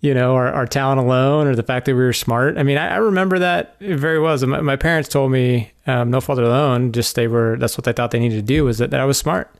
you 0.00 0.14
know, 0.14 0.34
our, 0.34 0.52
our 0.52 0.66
talent 0.66 1.00
alone 1.00 1.46
or 1.46 1.56
the 1.56 1.62
fact 1.62 1.86
that 1.86 1.94
we 1.94 2.02
were 2.02 2.12
smart. 2.12 2.56
I 2.56 2.62
mean, 2.62 2.78
I, 2.78 2.94
I 2.94 2.96
remember 2.96 3.38
that 3.40 3.76
very 3.80 4.20
well. 4.20 4.38
My, 4.46 4.60
my 4.60 4.76
parents 4.76 5.08
told 5.08 5.32
me, 5.32 5.72
um, 5.86 6.10
no 6.10 6.20
fault 6.20 6.38
of 6.38 6.44
their 6.44 6.54
own, 6.54 6.92
just 6.92 7.16
they 7.16 7.26
were, 7.26 7.56
that's 7.58 7.76
what 7.76 7.84
they 7.84 7.92
thought 7.92 8.10
they 8.10 8.20
needed 8.20 8.36
to 8.36 8.42
do 8.42 8.64
was 8.64 8.78
that, 8.78 8.90
that 8.90 9.00
I 9.00 9.04
was 9.04 9.18
smart. 9.18 9.52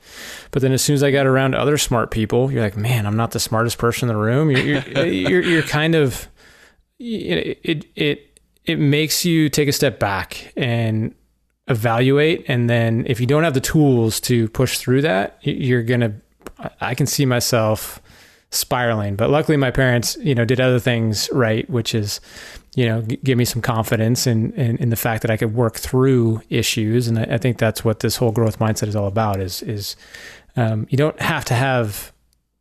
But 0.50 0.62
then 0.62 0.72
as 0.72 0.82
soon 0.82 0.94
as 0.94 1.02
I 1.02 1.10
got 1.10 1.26
around 1.26 1.54
other 1.54 1.78
smart 1.78 2.10
people, 2.10 2.52
you're 2.52 2.62
like, 2.62 2.76
man, 2.76 3.06
I'm 3.06 3.16
not 3.16 3.32
the 3.32 3.40
smartest 3.40 3.78
person 3.78 4.08
in 4.08 4.14
the 4.14 4.20
room. 4.20 4.50
You're, 4.50 4.60
you're, 4.60 5.06
you're, 5.06 5.42
you're 5.42 5.62
kind 5.62 5.94
of, 5.94 6.28
it, 6.98 7.58
it 7.62 7.84
it 7.96 8.40
it 8.64 8.78
makes 8.78 9.24
you 9.24 9.48
take 9.48 9.68
a 9.68 9.72
step 9.72 9.98
back 9.98 10.52
and 10.56 11.14
evaluate 11.68 12.44
and 12.48 12.68
then 12.68 13.04
if 13.06 13.20
you 13.20 13.26
don't 13.26 13.44
have 13.44 13.54
the 13.54 13.60
tools 13.60 14.20
to 14.20 14.48
push 14.48 14.78
through 14.78 15.02
that 15.02 15.38
you're 15.42 15.82
going 15.82 16.00
to 16.00 16.12
I 16.80 16.94
can 16.94 17.06
see 17.06 17.26
myself 17.26 18.00
spiraling. 18.50 19.16
But 19.16 19.30
luckily, 19.30 19.56
my 19.56 19.70
parents, 19.70 20.16
you 20.20 20.34
know, 20.34 20.44
did 20.44 20.60
other 20.60 20.78
things 20.78 21.28
right, 21.32 21.68
which 21.68 21.94
is, 21.94 22.20
you 22.74 22.86
know, 22.86 23.02
g- 23.02 23.18
give 23.22 23.36
me 23.38 23.44
some 23.44 23.62
confidence 23.62 24.26
in, 24.26 24.52
in, 24.52 24.76
in 24.78 24.90
the 24.90 24.96
fact 24.96 25.22
that 25.22 25.30
I 25.30 25.36
could 25.36 25.54
work 25.54 25.76
through 25.76 26.42
issues. 26.48 27.08
And 27.08 27.18
I, 27.18 27.34
I 27.34 27.38
think 27.38 27.58
that's 27.58 27.84
what 27.84 28.00
this 28.00 28.16
whole 28.16 28.32
growth 28.32 28.58
mindset 28.58 28.88
is 28.88 28.96
all 28.96 29.06
about. 29.06 29.40
Is 29.40 29.62
is 29.62 29.96
um, 30.56 30.86
you 30.90 30.96
don't 30.96 31.20
have 31.20 31.44
to 31.46 31.54
have 31.54 32.12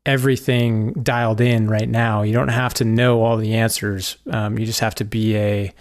everything 0.07 0.93
dialed 0.93 1.41
in 1.41 1.69
right 1.69 1.87
now. 1.87 2.23
You 2.23 2.33
don't 2.33 2.47
have 2.47 2.73
to 2.75 2.85
know 2.85 3.23
all 3.23 3.37
the 3.37 3.53
answers. 3.53 4.17
Um, 4.31 4.57
you 4.57 4.65
just 4.65 4.79
have 4.79 4.95
to 4.95 5.05
be 5.05 5.35
a 5.35 5.73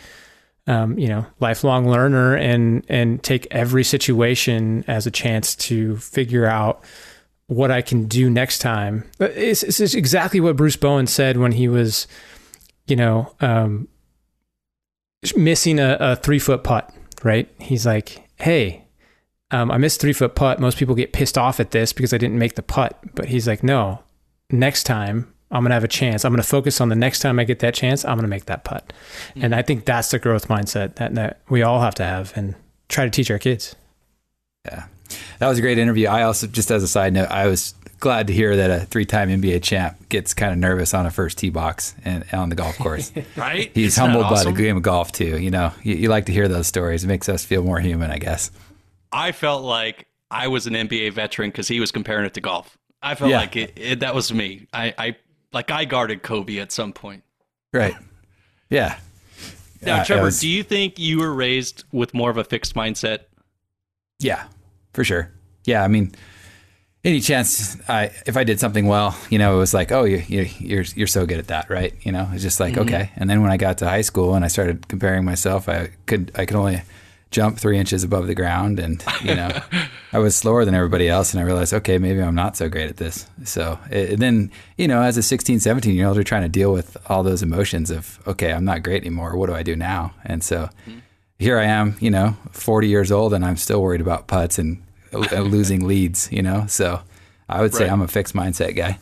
um, 0.66 0.98
you 0.98 1.06
know, 1.06 1.24
lifelong 1.38 1.88
learner 1.88 2.34
and 2.34 2.84
and 2.88 3.22
take 3.22 3.46
every 3.52 3.84
situation 3.84 4.84
as 4.88 5.06
a 5.06 5.10
chance 5.10 5.54
to 5.54 5.96
figure 5.98 6.44
out 6.44 6.82
what 7.46 7.70
I 7.70 7.82
can 7.82 8.06
do 8.06 8.28
next 8.28 8.58
time. 8.58 9.08
It's, 9.20 9.62
it's 9.62 9.94
exactly 9.94 10.40
what 10.40 10.56
Bruce 10.56 10.74
Bowen 10.74 11.06
said 11.06 11.36
when 11.36 11.52
he 11.52 11.68
was, 11.68 12.08
you 12.88 12.96
know, 12.96 13.32
um, 13.40 13.86
missing 15.36 15.78
a, 15.78 15.96
a 16.00 16.16
three 16.16 16.40
foot 16.40 16.64
putt. 16.64 16.92
Right? 17.22 17.48
He's 17.60 17.86
like, 17.86 18.28
"Hey, 18.36 18.84
um, 19.52 19.70
I 19.70 19.78
missed 19.78 20.00
three 20.00 20.12
foot 20.12 20.34
putt. 20.34 20.58
Most 20.58 20.78
people 20.78 20.96
get 20.96 21.12
pissed 21.12 21.38
off 21.38 21.60
at 21.60 21.70
this 21.70 21.92
because 21.92 22.12
I 22.12 22.18
didn't 22.18 22.40
make 22.40 22.56
the 22.56 22.62
putt." 22.62 22.98
But 23.14 23.26
he's 23.26 23.46
like, 23.46 23.62
"No, 23.62 24.00
next 24.50 24.84
time 24.84 25.32
I'm 25.50 25.62
going 25.62 25.70
to 25.70 25.74
have 25.74 25.84
a 25.84 25.88
chance. 25.88 26.24
I'm 26.24 26.32
going 26.32 26.42
to 26.42 26.48
focus 26.48 26.80
on 26.80 26.88
the 26.88 26.96
next 26.96 27.20
time 27.20 27.38
I 27.38 27.44
get 27.44 27.60
that 27.60 27.74
chance, 27.74 28.04
I'm 28.04 28.14
going 28.14 28.22
to 28.22 28.28
make 28.28 28.46
that 28.46 28.64
putt. 28.64 28.92
Mm-hmm. 29.30 29.44
And 29.44 29.54
I 29.54 29.62
think 29.62 29.84
that's 29.84 30.10
the 30.10 30.18
growth 30.18 30.48
mindset 30.48 30.96
that, 30.96 31.14
that 31.14 31.40
we 31.48 31.62
all 31.62 31.80
have 31.80 31.94
to 31.96 32.04
have 32.04 32.32
and 32.36 32.54
try 32.88 33.04
to 33.04 33.10
teach 33.10 33.30
our 33.30 33.38
kids. 33.38 33.76
Yeah. 34.64 34.86
That 35.38 35.48
was 35.48 35.58
a 35.58 35.60
great 35.60 35.78
interview. 35.78 36.08
I 36.08 36.22
also, 36.22 36.48
just 36.48 36.70
as 36.70 36.82
a 36.82 36.88
side 36.88 37.12
note, 37.12 37.30
I 37.30 37.46
was 37.46 37.74
glad 38.00 38.26
to 38.26 38.32
hear 38.32 38.56
that 38.56 38.70
a 38.70 38.84
three 38.86 39.04
time 39.04 39.28
NBA 39.28 39.62
champ 39.62 40.08
gets 40.08 40.34
kind 40.34 40.52
of 40.52 40.58
nervous 40.58 40.92
on 40.94 41.06
a 41.06 41.10
first 41.10 41.38
tee 41.38 41.50
box 41.50 41.94
and 42.04 42.24
on 42.32 42.48
the 42.48 42.56
golf 42.56 42.76
course. 42.78 43.12
right? 43.36 43.70
He's 43.72 43.92
Isn't 43.92 44.02
humbled 44.02 44.24
awesome? 44.24 44.52
by 44.52 44.56
the 44.56 44.62
game 44.62 44.76
of 44.76 44.82
golf, 44.82 45.12
too. 45.12 45.38
You 45.38 45.50
know, 45.50 45.72
you, 45.82 45.94
you 45.94 46.08
like 46.08 46.26
to 46.26 46.32
hear 46.32 46.48
those 46.48 46.66
stories. 46.66 47.04
It 47.04 47.08
makes 47.08 47.28
us 47.28 47.44
feel 47.44 47.62
more 47.62 47.78
human, 47.78 48.10
I 48.10 48.18
guess. 48.18 48.50
I 49.12 49.30
felt 49.30 49.62
like 49.62 50.06
I 50.30 50.48
was 50.48 50.66
an 50.66 50.74
NBA 50.74 51.12
veteran 51.12 51.50
because 51.50 51.68
he 51.68 51.78
was 51.78 51.92
comparing 51.92 52.26
it 52.26 52.34
to 52.34 52.40
golf. 52.40 52.76
I 53.06 53.14
felt 53.14 53.30
yeah. 53.30 53.38
like 53.38 53.54
it, 53.54 53.72
it, 53.76 54.00
that 54.00 54.14
was 54.14 54.32
me. 54.32 54.66
I, 54.72 54.92
I 54.98 55.16
like 55.52 55.70
I 55.70 55.84
guarded 55.84 56.22
Kobe 56.22 56.58
at 56.58 56.72
some 56.72 56.92
point. 56.92 57.22
Right. 57.72 57.94
Yeah. 58.68 58.98
Now, 59.80 60.00
uh, 60.00 60.04
Trevor, 60.04 60.24
was, 60.24 60.40
do 60.40 60.48
you 60.48 60.64
think 60.64 60.98
you 60.98 61.20
were 61.20 61.32
raised 61.32 61.84
with 61.92 62.14
more 62.14 62.30
of 62.30 62.36
a 62.36 62.42
fixed 62.44 62.74
mindset? 62.74 63.20
Yeah, 64.18 64.44
for 64.92 65.04
sure. 65.04 65.30
Yeah, 65.64 65.84
I 65.84 65.88
mean, 65.88 66.12
any 67.04 67.20
chance 67.20 67.76
I 67.88 68.10
if 68.26 68.36
I 68.36 68.42
did 68.42 68.58
something 68.58 68.86
well, 68.86 69.16
you 69.30 69.38
know, 69.38 69.54
it 69.54 69.58
was 69.58 69.72
like, 69.72 69.92
oh, 69.92 70.02
you, 70.02 70.24
you 70.26 70.48
you're 70.58 70.84
you're 70.96 71.06
so 71.06 71.26
good 71.26 71.38
at 71.38 71.46
that, 71.46 71.70
right? 71.70 71.94
You 72.02 72.10
know, 72.10 72.28
it's 72.32 72.42
just 72.42 72.58
like 72.58 72.72
mm-hmm. 72.74 72.88
okay. 72.88 73.10
And 73.14 73.30
then 73.30 73.42
when 73.42 73.52
I 73.52 73.56
got 73.56 73.78
to 73.78 73.88
high 73.88 74.00
school 74.00 74.34
and 74.34 74.44
I 74.44 74.48
started 74.48 74.88
comparing 74.88 75.24
myself, 75.24 75.68
I 75.68 75.90
could 76.06 76.32
I 76.34 76.44
could 76.46 76.56
only 76.56 76.82
jump 77.36 77.58
three 77.58 77.78
inches 77.78 78.02
above 78.02 78.26
the 78.26 78.34
ground. 78.34 78.80
And, 78.80 79.04
you 79.22 79.34
know, 79.34 79.50
I 80.12 80.18
was 80.18 80.34
slower 80.34 80.64
than 80.64 80.74
everybody 80.74 81.06
else. 81.06 81.34
And 81.34 81.40
I 81.40 81.44
realized, 81.44 81.74
okay, 81.74 81.98
maybe 81.98 82.22
I'm 82.22 82.34
not 82.34 82.56
so 82.56 82.70
great 82.70 82.88
at 82.88 82.96
this. 82.96 83.28
So 83.44 83.78
it, 83.90 84.18
then, 84.18 84.50
you 84.78 84.88
know, 84.88 85.02
as 85.02 85.18
a 85.18 85.22
16, 85.22 85.60
17 85.60 85.94
year 85.94 86.06
old, 86.06 86.16
you're 86.16 86.24
trying 86.24 86.42
to 86.42 86.48
deal 86.48 86.72
with 86.72 86.96
all 87.10 87.22
those 87.22 87.42
emotions 87.42 87.90
of, 87.90 88.18
okay, 88.26 88.52
I'm 88.52 88.64
not 88.64 88.82
great 88.82 89.02
anymore. 89.02 89.36
What 89.36 89.48
do 89.48 89.54
I 89.54 89.62
do 89.62 89.76
now? 89.76 90.14
And 90.24 90.42
so 90.42 90.70
mm-hmm. 90.88 91.00
here 91.38 91.58
I 91.58 91.64
am, 91.64 91.96
you 92.00 92.10
know, 92.10 92.38
40 92.52 92.88
years 92.88 93.12
old 93.12 93.34
and 93.34 93.44
I'm 93.44 93.58
still 93.58 93.82
worried 93.82 94.00
about 94.00 94.28
putts 94.28 94.58
and 94.58 94.82
uh, 95.12 95.18
losing 95.40 95.86
leads, 95.86 96.32
you 96.32 96.42
know? 96.42 96.64
So 96.68 97.02
I 97.50 97.60
would 97.60 97.74
say. 97.74 97.86
I'm 97.86 98.00
a 98.00 98.08
fixed 98.08 98.34
mindset 98.34 98.74
guy. 98.74 98.98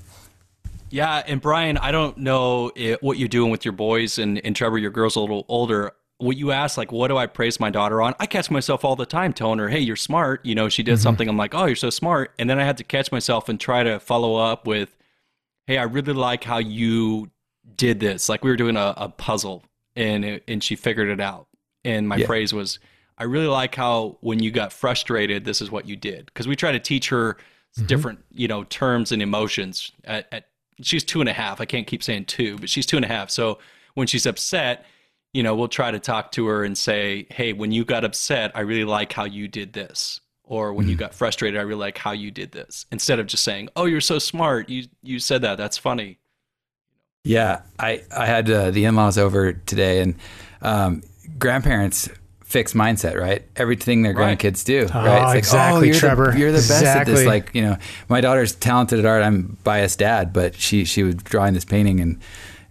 Yeah, 0.91 1.23
and 1.27 1.41
Brian, 1.41 1.79
I 1.79 1.93
don't 1.93 2.19
know 2.19 2.73
it, 2.75 3.03
what 3.03 3.17
you're 3.17 3.29
doing 3.29 3.51
with 3.51 3.65
your 3.65 3.73
boys, 3.73 4.19
and, 4.19 4.45
and 4.45 4.55
Trevor, 4.55 4.79
your 4.79 4.93
girl's 4.93 5.17
a 5.17 5.21
little 5.21 5.45
older 5.49 5.93
what 6.25 6.37
you 6.37 6.53
asked, 6.53 6.79
like, 6.79 6.91
what 6.91 7.09
do 7.09 7.17
I 7.17 7.27
praise 7.27 7.61
my 7.61 7.71
daughter 7.71 8.01
on? 8.01 8.15
I 8.19 8.27
catch 8.27 8.51
myself 8.51 8.85
all 8.85 8.97
the 8.97 9.07
time 9.07 9.33
telling 9.33 9.59
her, 9.59 9.69
hey, 9.69 9.81
you're 9.81 9.95
smart. 9.95 10.45
You 10.45 10.55
know, 10.55 10.69
she 10.69 10.83
did 10.83 10.95
mm-hmm. 10.95 11.03
something. 11.03 11.29
I'm 11.29 11.37
like, 11.37 11.55
oh, 11.55 11.67
you're 11.67 11.77
so 11.77 11.91
smart. 11.91 12.33
And 12.39 12.49
then 12.49 12.59
I 12.59 12.65
had 12.65 12.79
to 12.79 12.85
catch 12.85 13.13
myself 13.13 13.49
and 13.49 13.61
try 13.61 13.83
to 13.83 14.01
follow 14.01 14.37
up 14.37 14.67
with, 14.67 14.97
hey, 15.67 15.77
I 15.79 15.83
really 15.85 16.15
like 16.15 16.43
how 16.43 16.59
you 16.59 17.31
did 17.77 18.01
this. 18.01 18.29
Like 18.29 18.43
we 18.43 18.51
were 18.51 18.57
doing 18.57 18.77
a, 18.77 18.95
a 18.97 19.09
puzzle 19.09 19.65
and, 19.97 20.25
it, 20.25 20.45
and 20.49 20.65
she 20.65 20.77
figured 20.77 21.09
it 21.09 21.21
out. 21.21 21.47
And 21.85 22.09
my 22.09 22.17
yeah. 22.17 22.27
praise 22.27 22.55
was, 22.55 22.79
I 23.19 23.25
really 23.25 23.47
like 23.47 23.75
how 23.75 24.17
when 24.21 24.43
you 24.43 24.51
got 24.51 24.73
frustrated, 24.73 25.45
this 25.45 25.61
is 25.61 25.71
what 25.71 25.87
you 25.87 25.95
did. 25.95 26.27
Because 26.27 26.49
we 26.49 26.57
try 26.57 26.73
to 26.73 26.81
teach 26.81 27.11
her 27.11 27.35
mm-hmm. 27.35 27.87
different, 27.87 28.25
you 28.33 28.49
know, 28.49 28.65
terms 28.65 29.13
and 29.13 29.21
emotions. 29.21 29.93
At, 30.05 30.27
at 30.33 30.49
she's 30.81 31.05
two 31.05 31.21
and 31.21 31.29
a 31.29 31.35
half. 31.35 31.61
I 31.61 31.67
can't 31.67 31.87
keep 31.87 32.03
saying 32.03 32.25
two, 32.25 32.57
but 32.59 32.71
she's 32.71 32.87
two 32.87 32.97
and 32.97 33.05
a 33.05 33.09
half. 33.09 33.31
So 33.31 33.59
when 33.93 34.07
she's 34.07 34.27
upset, 34.27 34.87
you 35.35 35.43
know, 35.43 35.55
we'll 35.55 35.69
try 35.69 35.91
to 35.91 35.99
talk 35.99 36.33
to 36.33 36.47
her 36.47 36.65
and 36.65 36.79
say, 36.79 37.27
hey, 37.29 37.53
when 37.53 37.73
you 37.73 37.85
got 37.85 38.05
upset, 38.05 38.53
I 38.55 38.61
really 38.61 38.85
like 38.85 39.13
how 39.13 39.25
you 39.25 39.49
did 39.49 39.73
this. 39.75 40.21
Or 40.45 40.73
when 40.73 40.85
mm-hmm. 40.85 40.93
you 40.93 40.97
got 40.97 41.15
frustrated, 41.15 41.59
I 41.59 41.63
really 41.65 41.81
like 41.81 41.99
how 41.99 42.13
you 42.13 42.31
did 42.31 42.53
this. 42.53 42.87
Instead 42.93 43.19
of 43.19 43.27
just 43.27 43.43
saying, 43.43 43.69
oh, 43.77 43.87
you're 43.87 44.01
so 44.01 44.19
smart. 44.19 44.69
You, 44.69 44.87
you 45.03 45.19
said 45.19 45.43
that. 45.43 45.59
That's 45.59 45.77
funny. 45.77 46.19
Yeah. 47.25 47.63
I, 47.79 48.05
I 48.17 48.27
had 48.27 48.49
uh, 48.49 48.71
the 48.71 48.85
in 48.85 48.95
laws 48.95 49.19
over 49.19 49.55
today 49.55 50.01
and 50.01 50.15
um, 50.63 51.03
grandparents 51.39 52.09
fixed 52.45 52.77
mindset, 52.77 53.19
right? 53.19 53.43
Everything 53.57 54.03
their 54.03 54.15
right. 54.15 54.39
grandkids 54.39 54.65
do, 54.65 54.87
oh, 54.95 55.05
right? 55.05 55.17
It's 55.17 55.25
like, 55.25 55.39
exactly, 55.39 55.81
oh, 55.81 55.93
you're 55.93 55.95
Trevor. 55.99 56.31
The, 56.31 56.39
you're 56.39 56.53
the 56.53 56.59
exactly. 56.59 56.85
best 56.87 56.97
at 56.97 57.07
this. 57.07 57.27
Like, 57.27 57.51
you 57.53 57.63
know, 57.63 57.79
my 58.09 58.21
daughter's 58.21 58.55
talented 58.55 59.01
at 59.01 59.07
art. 59.07 59.23
I'm 59.23 59.59
biased 59.65 59.99
dad, 59.99 60.33
but 60.33 60.55
she 60.55 60.85
she 60.85 61.03
was 61.03 61.17
drawing 61.17 61.55
this 61.55 61.65
painting 61.65 61.99
and 61.99 62.21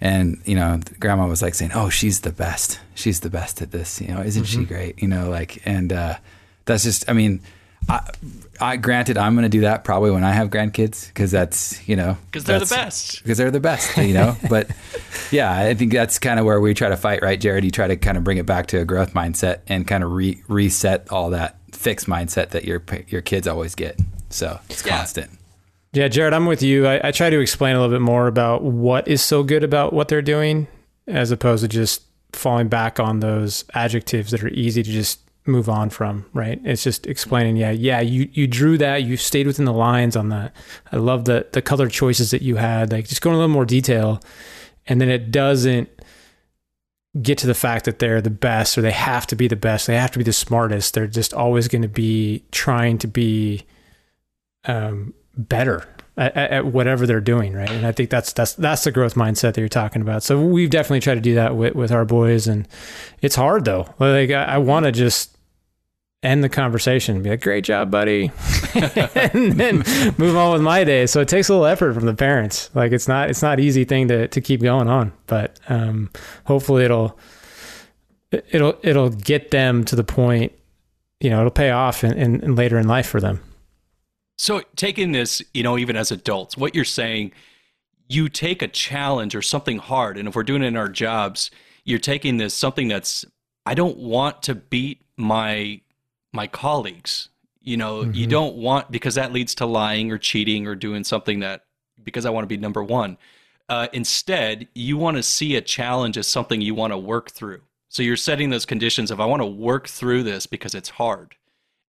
and 0.04 0.40
you 0.46 0.54
know 0.54 0.80
grandma 1.00 1.26
was 1.26 1.42
like 1.42 1.56
saying 1.56 1.72
oh 1.74 1.90
she's 1.90 2.22
the 2.22 2.32
best. 2.32 2.80
She's 2.94 3.22
the 3.22 3.32
best 3.32 3.62
at 3.64 3.72
this 3.72 4.00
you 4.00 4.10
know 4.10 4.22
isn't 4.22 4.44
mm-hmm. 4.44 4.62
she 4.62 4.66
great? 4.66 5.02
You 5.02 5.08
know 5.08 5.30
like 5.30 5.62
and 5.66 5.92
uh, 5.92 6.18
that's 6.66 6.84
just 6.84 7.10
i 7.10 7.14
mean 7.14 7.42
I, 7.90 8.10
I 8.62 8.78
granted 8.78 9.18
i'm 9.18 9.36
going 9.36 9.44
to 9.44 9.50
do 9.50 9.62
that 9.62 9.84
probably 9.84 10.12
when 10.12 10.24
i 10.24 10.32
have 10.32 10.50
grandkids 10.50 11.08
because 11.08 11.32
that's 11.32 11.86
you 11.88 11.96
know 11.96 12.18
because 12.32 12.46
they're 12.46 12.60
the 12.60 12.66
best. 12.66 13.22
because 13.22 13.38
they're 13.38 13.52
the 13.52 13.60
best 13.60 13.98
you 13.98 14.14
know? 14.14 14.38
But 14.50 14.70
yeah 15.32 15.52
i 15.52 15.74
think 15.74 15.92
that's 15.92 16.20
kind 16.20 16.40
of 16.40 16.46
where 16.46 16.62
we 16.62 16.74
try 16.74 16.90
to 16.90 16.98
fight 16.98 17.22
right? 17.22 17.40
Jared 17.40 17.64
you 17.64 17.72
try 17.72 17.88
to 17.88 17.98
kind 17.98 18.18
of 18.18 18.24
bring 18.24 18.38
it 18.38 18.46
back 18.46 18.68
to 18.68 18.80
a 18.80 18.86
growth 18.86 19.14
mindset 19.14 19.60
and 19.68 19.88
kind 19.88 20.04
of 20.04 20.12
re- 20.12 20.42
reset 20.48 21.12
all 21.12 21.32
that 21.32 21.58
fixed 21.72 22.08
mindset 22.08 22.50
that 22.52 22.64
your 22.66 22.82
your 23.08 23.22
kids 23.22 23.48
always 23.48 23.76
get. 23.76 24.00
So 24.30 24.60
it's 24.70 24.86
yeah. 24.86 24.98
constant 24.98 25.32
yeah, 25.94 26.08
Jared, 26.08 26.34
I'm 26.34 26.48
with 26.48 26.64
you. 26.64 26.88
I, 26.88 27.10
I, 27.10 27.12
try 27.12 27.30
to 27.30 27.40
explain 27.40 27.76
a 27.76 27.80
little 27.80 27.94
bit 27.94 28.02
more 28.02 28.26
about 28.26 28.64
what 28.64 29.08
is 29.08 29.22
so 29.22 29.44
good 29.44 29.64
about 29.64 29.94
what 29.94 30.08
they're 30.08 30.24
doing, 30.24 30.68
as 31.08 31.30
opposed 31.30 31.62
to 31.62 31.68
just 31.68 32.02
falling 32.32 32.68
back 32.68 33.00
on 33.00 33.20
those 33.20 33.64
adjectives 33.76 34.32
that 34.32 34.44
are 34.44 34.50
easy 34.50 34.82
to 34.82 34.92
just 34.92 35.20
move 35.46 35.70
on 35.70 35.92
from. 35.92 36.26
Right? 36.34 36.60
It's 36.64 36.84
just 36.84 37.06
explaining. 37.06 37.58
Yeah, 37.58 37.70
yeah. 37.70 38.02
You 38.02 38.28
you 38.34 38.48
drew 38.48 38.76
that. 38.80 39.04
You 39.04 39.18
stayed 39.18 39.46
within 39.46 39.66
the 39.66 39.74
lines 39.74 40.16
on 40.16 40.30
that. 40.30 40.56
I 40.92 40.98
love 40.98 41.26
the 41.26 41.46
the 41.52 41.62
color 41.62 41.88
choices 41.88 42.32
that 42.32 42.42
you 42.42 42.56
had. 42.56 42.92
Like 42.92 43.08
just 43.08 43.22
go 43.22 43.30
in 43.30 43.36
a 43.36 43.38
little 43.38 43.54
more 43.54 43.66
detail, 43.66 44.20
and 44.88 45.00
then 45.00 45.10
it 45.10 45.30
doesn't 45.30 45.90
get 47.22 47.38
to 47.38 47.46
the 47.46 47.54
fact 47.54 47.86
that 47.86 48.00
they're 48.00 48.20
the 48.20 48.32
best 48.32 48.76
or 48.76 48.82
they 48.82 48.90
have 48.90 49.28
to 49.28 49.36
be 49.36 49.48
the 49.48 49.56
best. 49.56 49.86
They 49.86 49.96
have 49.96 50.10
to 50.12 50.18
be 50.18 50.24
the 50.24 50.34
smartest. 50.34 50.96
They're 50.96 51.06
just 51.06 51.36
always 51.36 51.68
going 51.68 51.84
to 51.84 51.88
be 51.88 52.44
trying 52.52 52.98
to 52.98 53.08
be. 53.08 53.68
Um, 54.66 55.14
better 55.36 55.88
at, 56.18 56.36
at, 56.36 56.66
whatever 56.66 57.08
they're 57.08 57.22
doing, 57.22 57.54
right? 57.54 57.70
And 57.70 57.86
I 57.86 57.92
think 57.92 58.10
that's 58.10 58.34
that's 58.34 58.54
that's 58.54 58.84
the 58.84 58.92
growth 58.92 59.16
mindset 59.16 59.54
that 59.54 59.58
you're 59.58 59.70
talking 59.70 60.02
about. 60.02 60.24
So 60.24 60.42
we've 60.42 60.70
definitely 60.70 61.00
tried 61.00 61.16
to 61.16 61.22
do 61.22 61.36
that 61.36 61.56
with 61.56 61.76
with 61.76 61.92
our 61.92 62.06
boys, 62.06 62.48
and 62.48 62.68
it's 63.22 63.36
hard 63.36 63.66
though. 63.66 63.94
Like 64.00 64.32
I, 64.32 64.44
I 64.44 64.58
want 64.60 64.86
to 64.86 64.92
just 64.92 65.38
end 66.22 66.44
the 66.44 66.50
conversation 66.50 67.16
and 67.16 67.24
be 67.24 67.32
like, 67.32 67.42
"Great 67.42 67.64
job, 67.64 67.90
buddy," 67.90 68.32
and 68.76 69.54
then 69.54 69.78
move 70.18 70.38
on 70.38 70.54
with 70.54 70.62
my 70.62 70.84
day. 70.84 71.06
So 71.08 71.22
it 71.22 71.28
takes 71.28 71.50
a 71.50 71.54
little 71.54 71.66
effort 71.66 71.94
from 71.94 72.06
the 72.06 72.14
parents. 72.14 72.70
Like 72.76 72.92
it's 72.92 73.08
not 73.08 73.30
it's 73.30 73.42
not 73.42 73.60
easy 73.60 73.84
thing 73.84 74.08
to 74.10 74.28
to 74.28 74.42
keep 74.42 74.62
going 74.62 74.88
on, 74.88 75.14
but 75.26 75.60
um, 75.68 76.12
hopefully 76.46 76.86
it'll 76.86 77.18
it'll 78.32 78.78
it'll 78.84 79.10
get 79.10 79.52
them 79.52 79.84
to 79.86 79.96
the 79.96 80.04
point. 80.04 80.54
You 81.20 81.30
know, 81.30 81.40
it'll 81.40 81.52
pay 81.52 81.72
off 81.72 82.04
in 82.04 82.56
later 82.56 82.78
in 82.78 82.88
life 82.88 83.08
for 83.08 83.22
them. 83.22 83.42
So, 84.44 84.62
taking 84.76 85.14
this, 85.14 85.42
you 85.54 85.64
know, 85.64 85.78
even 85.78 85.96
as 85.96 86.12
adults, 86.12 86.58
what 86.58 86.76
you're 86.76 86.84
saying, 86.84 87.32
you 88.10 88.28
take 88.28 88.62
a 88.62 88.68
challenge 88.68 89.36
or 89.36 89.42
something 89.42 89.78
hard, 89.78 90.18
and 90.18 90.28
if 90.28 90.36
we're 90.36 90.44
doing 90.44 90.64
it 90.64 90.68
in 90.68 90.76
our 90.76 90.90
jobs, 90.90 91.50
you're 91.86 91.98
taking 91.98 92.36
this 92.36 92.54
something 92.54 92.90
that's 92.90 93.24
I 93.66 93.74
don't 93.74 93.96
want 93.96 94.44
to 94.44 94.56
beat 94.56 95.06
my 95.16 95.80
my 96.34 96.48
colleagues. 96.48 97.30
You 97.62 97.78
know, 97.78 98.02
mm-hmm. 98.02 98.16
you 98.16 98.28
don't 98.28 98.58
want 98.58 98.92
because 98.92 99.16
that 99.16 99.32
leads 99.32 99.56
to 99.56 99.66
lying 99.66 100.12
or 100.12 100.18
cheating 100.18 100.68
or 100.68 100.76
doing 100.76 101.06
something 101.06 101.40
that 101.40 101.64
because 102.04 102.26
I 102.26 102.30
want 102.30 102.44
to 102.44 102.50
be 102.50 102.58
number 102.58 102.84
one. 102.84 103.18
Uh, 103.70 103.88
instead, 103.94 104.68
you 104.76 104.98
want 104.98 105.16
to 105.16 105.24
see 105.24 105.56
a 105.56 105.62
challenge 105.62 106.18
as 106.18 106.28
something 106.28 106.60
you 106.60 106.76
want 106.76 106.92
to 106.92 106.98
work 106.98 107.32
through. 107.32 107.62
So 107.88 108.04
you're 108.04 108.18
setting 108.18 108.50
those 108.50 108.66
conditions 108.66 109.10
of 109.10 109.22
I 109.22 109.26
want 109.26 109.42
to 109.42 109.46
work 109.46 109.88
through 109.88 110.24
this 110.24 110.48
because 110.48 110.76
it's 110.76 110.90
hard 110.90 111.38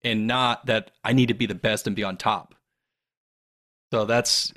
and 0.05 0.27
not 0.27 0.67
that 0.67 0.90
I 1.03 1.12
need 1.12 1.29
to 1.29 1.35
be 1.35 1.47
the 1.47 1.55
best 1.55 1.87
and 1.87 1.97
be 1.97 2.05
on 2.05 2.17
top. 2.17 2.55
So 3.93 4.05
that's 4.05 4.53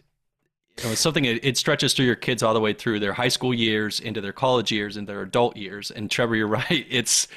you 0.78 0.90
know, 0.90 0.96
something. 0.96 1.26
It, 1.26 1.44
it 1.44 1.58
stretches 1.58 1.94
through 1.94 2.06
your 2.06 2.16
kids 2.16 2.44
all 2.44 2.54
the 2.54 2.60
way 2.60 2.74
through 2.74 3.00
their 3.00 3.14
high 3.14 3.28
school 3.28 3.54
years, 3.54 4.00
into 4.00 4.22
their 4.22 4.34
college 4.34 4.72
years, 4.72 4.98
into 4.98 5.12
their 5.12 5.22
adult 5.22 5.58
years. 5.58 5.92
And 5.92 6.10
Trevor, 6.10 6.36
you're 6.36 6.48
right. 6.60 6.86
It's 6.90 7.28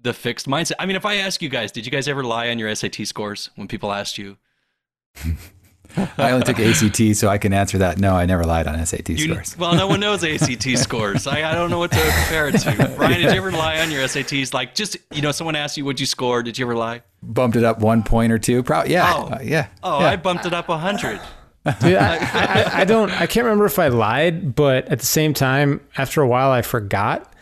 the 0.00 0.12
fixed 0.12 0.46
mindset. 0.46 0.74
I 0.78 0.86
mean, 0.86 0.96
if 0.96 1.06
I 1.06 1.16
ask 1.16 1.42
you 1.42 1.48
guys, 1.48 1.72
did 1.72 1.86
you 1.86 1.92
guys 1.92 2.08
ever 2.08 2.24
lie 2.24 2.50
on 2.50 2.58
your 2.58 2.74
SAT 2.74 3.06
scores 3.06 3.50
when 3.56 3.68
people 3.68 3.92
asked 3.92 4.18
you? 4.18 4.36
I 6.18 6.30
only 6.32 6.44
took 6.44 6.58
ACT, 6.58 7.16
so 7.16 7.28
I 7.28 7.38
can 7.38 7.52
answer 7.52 7.78
that. 7.78 7.98
No, 7.98 8.14
I 8.14 8.26
never 8.26 8.44
lied 8.44 8.66
on 8.66 8.84
SAT 8.84 9.08
You- 9.10 9.18
scores. 9.18 9.56
well, 9.58 9.74
no 9.74 9.86
one 9.86 10.00
knows 10.00 10.24
ACT 10.24 10.62
scores. 10.78 11.26
I, 11.26 11.50
I 11.50 11.54
don't 11.54 11.70
know 11.70 11.78
what 11.78 11.92
to 11.92 11.98
compare 12.00 12.48
it 12.48 12.58
to. 12.60 12.92
Brian, 12.96 13.20
did 13.20 13.32
you 13.32 13.38
ever 13.38 13.52
lie 13.52 13.78
on 13.80 13.90
your 13.90 14.02
SATs? 14.02 14.52
Like, 14.54 14.74
just 14.74 14.96
you 15.12 15.22
know, 15.22 15.32
someone 15.32 15.56
asked 15.56 15.76
you, 15.76 15.84
"Would 15.84 16.00
you 16.00 16.06
score?" 16.06 16.42
Did 16.42 16.58
you 16.58 16.64
ever 16.66 16.74
lie? 16.74 17.02
Bumped 17.22 17.56
it 17.56 17.64
up 17.64 17.80
one 17.80 18.02
point 18.02 18.32
or 18.32 18.38
two. 18.38 18.62
Probably, 18.62 18.92
yeah, 18.92 19.12
Oh. 19.14 19.28
uh, 19.34 19.38
yeah. 19.42 19.68
Oh, 19.82 20.00
yeah. 20.00 20.10
I 20.10 20.16
bumped 20.16 20.46
it 20.46 20.52
up 20.52 20.68
a 20.68 20.76
hundred. 20.78 21.20
Dude, 21.80 21.94
I, 21.96 22.16
I, 22.18 22.80
I 22.80 22.84
don't. 22.84 23.10
I 23.10 23.26
can't 23.26 23.44
remember 23.44 23.64
if 23.64 23.78
I 23.78 23.88
lied, 23.88 24.54
but 24.54 24.86
at 24.88 24.98
the 24.98 25.06
same 25.06 25.32
time, 25.32 25.80
after 25.96 26.20
a 26.20 26.28
while, 26.28 26.50
I 26.50 26.60
forgot. 26.60 27.32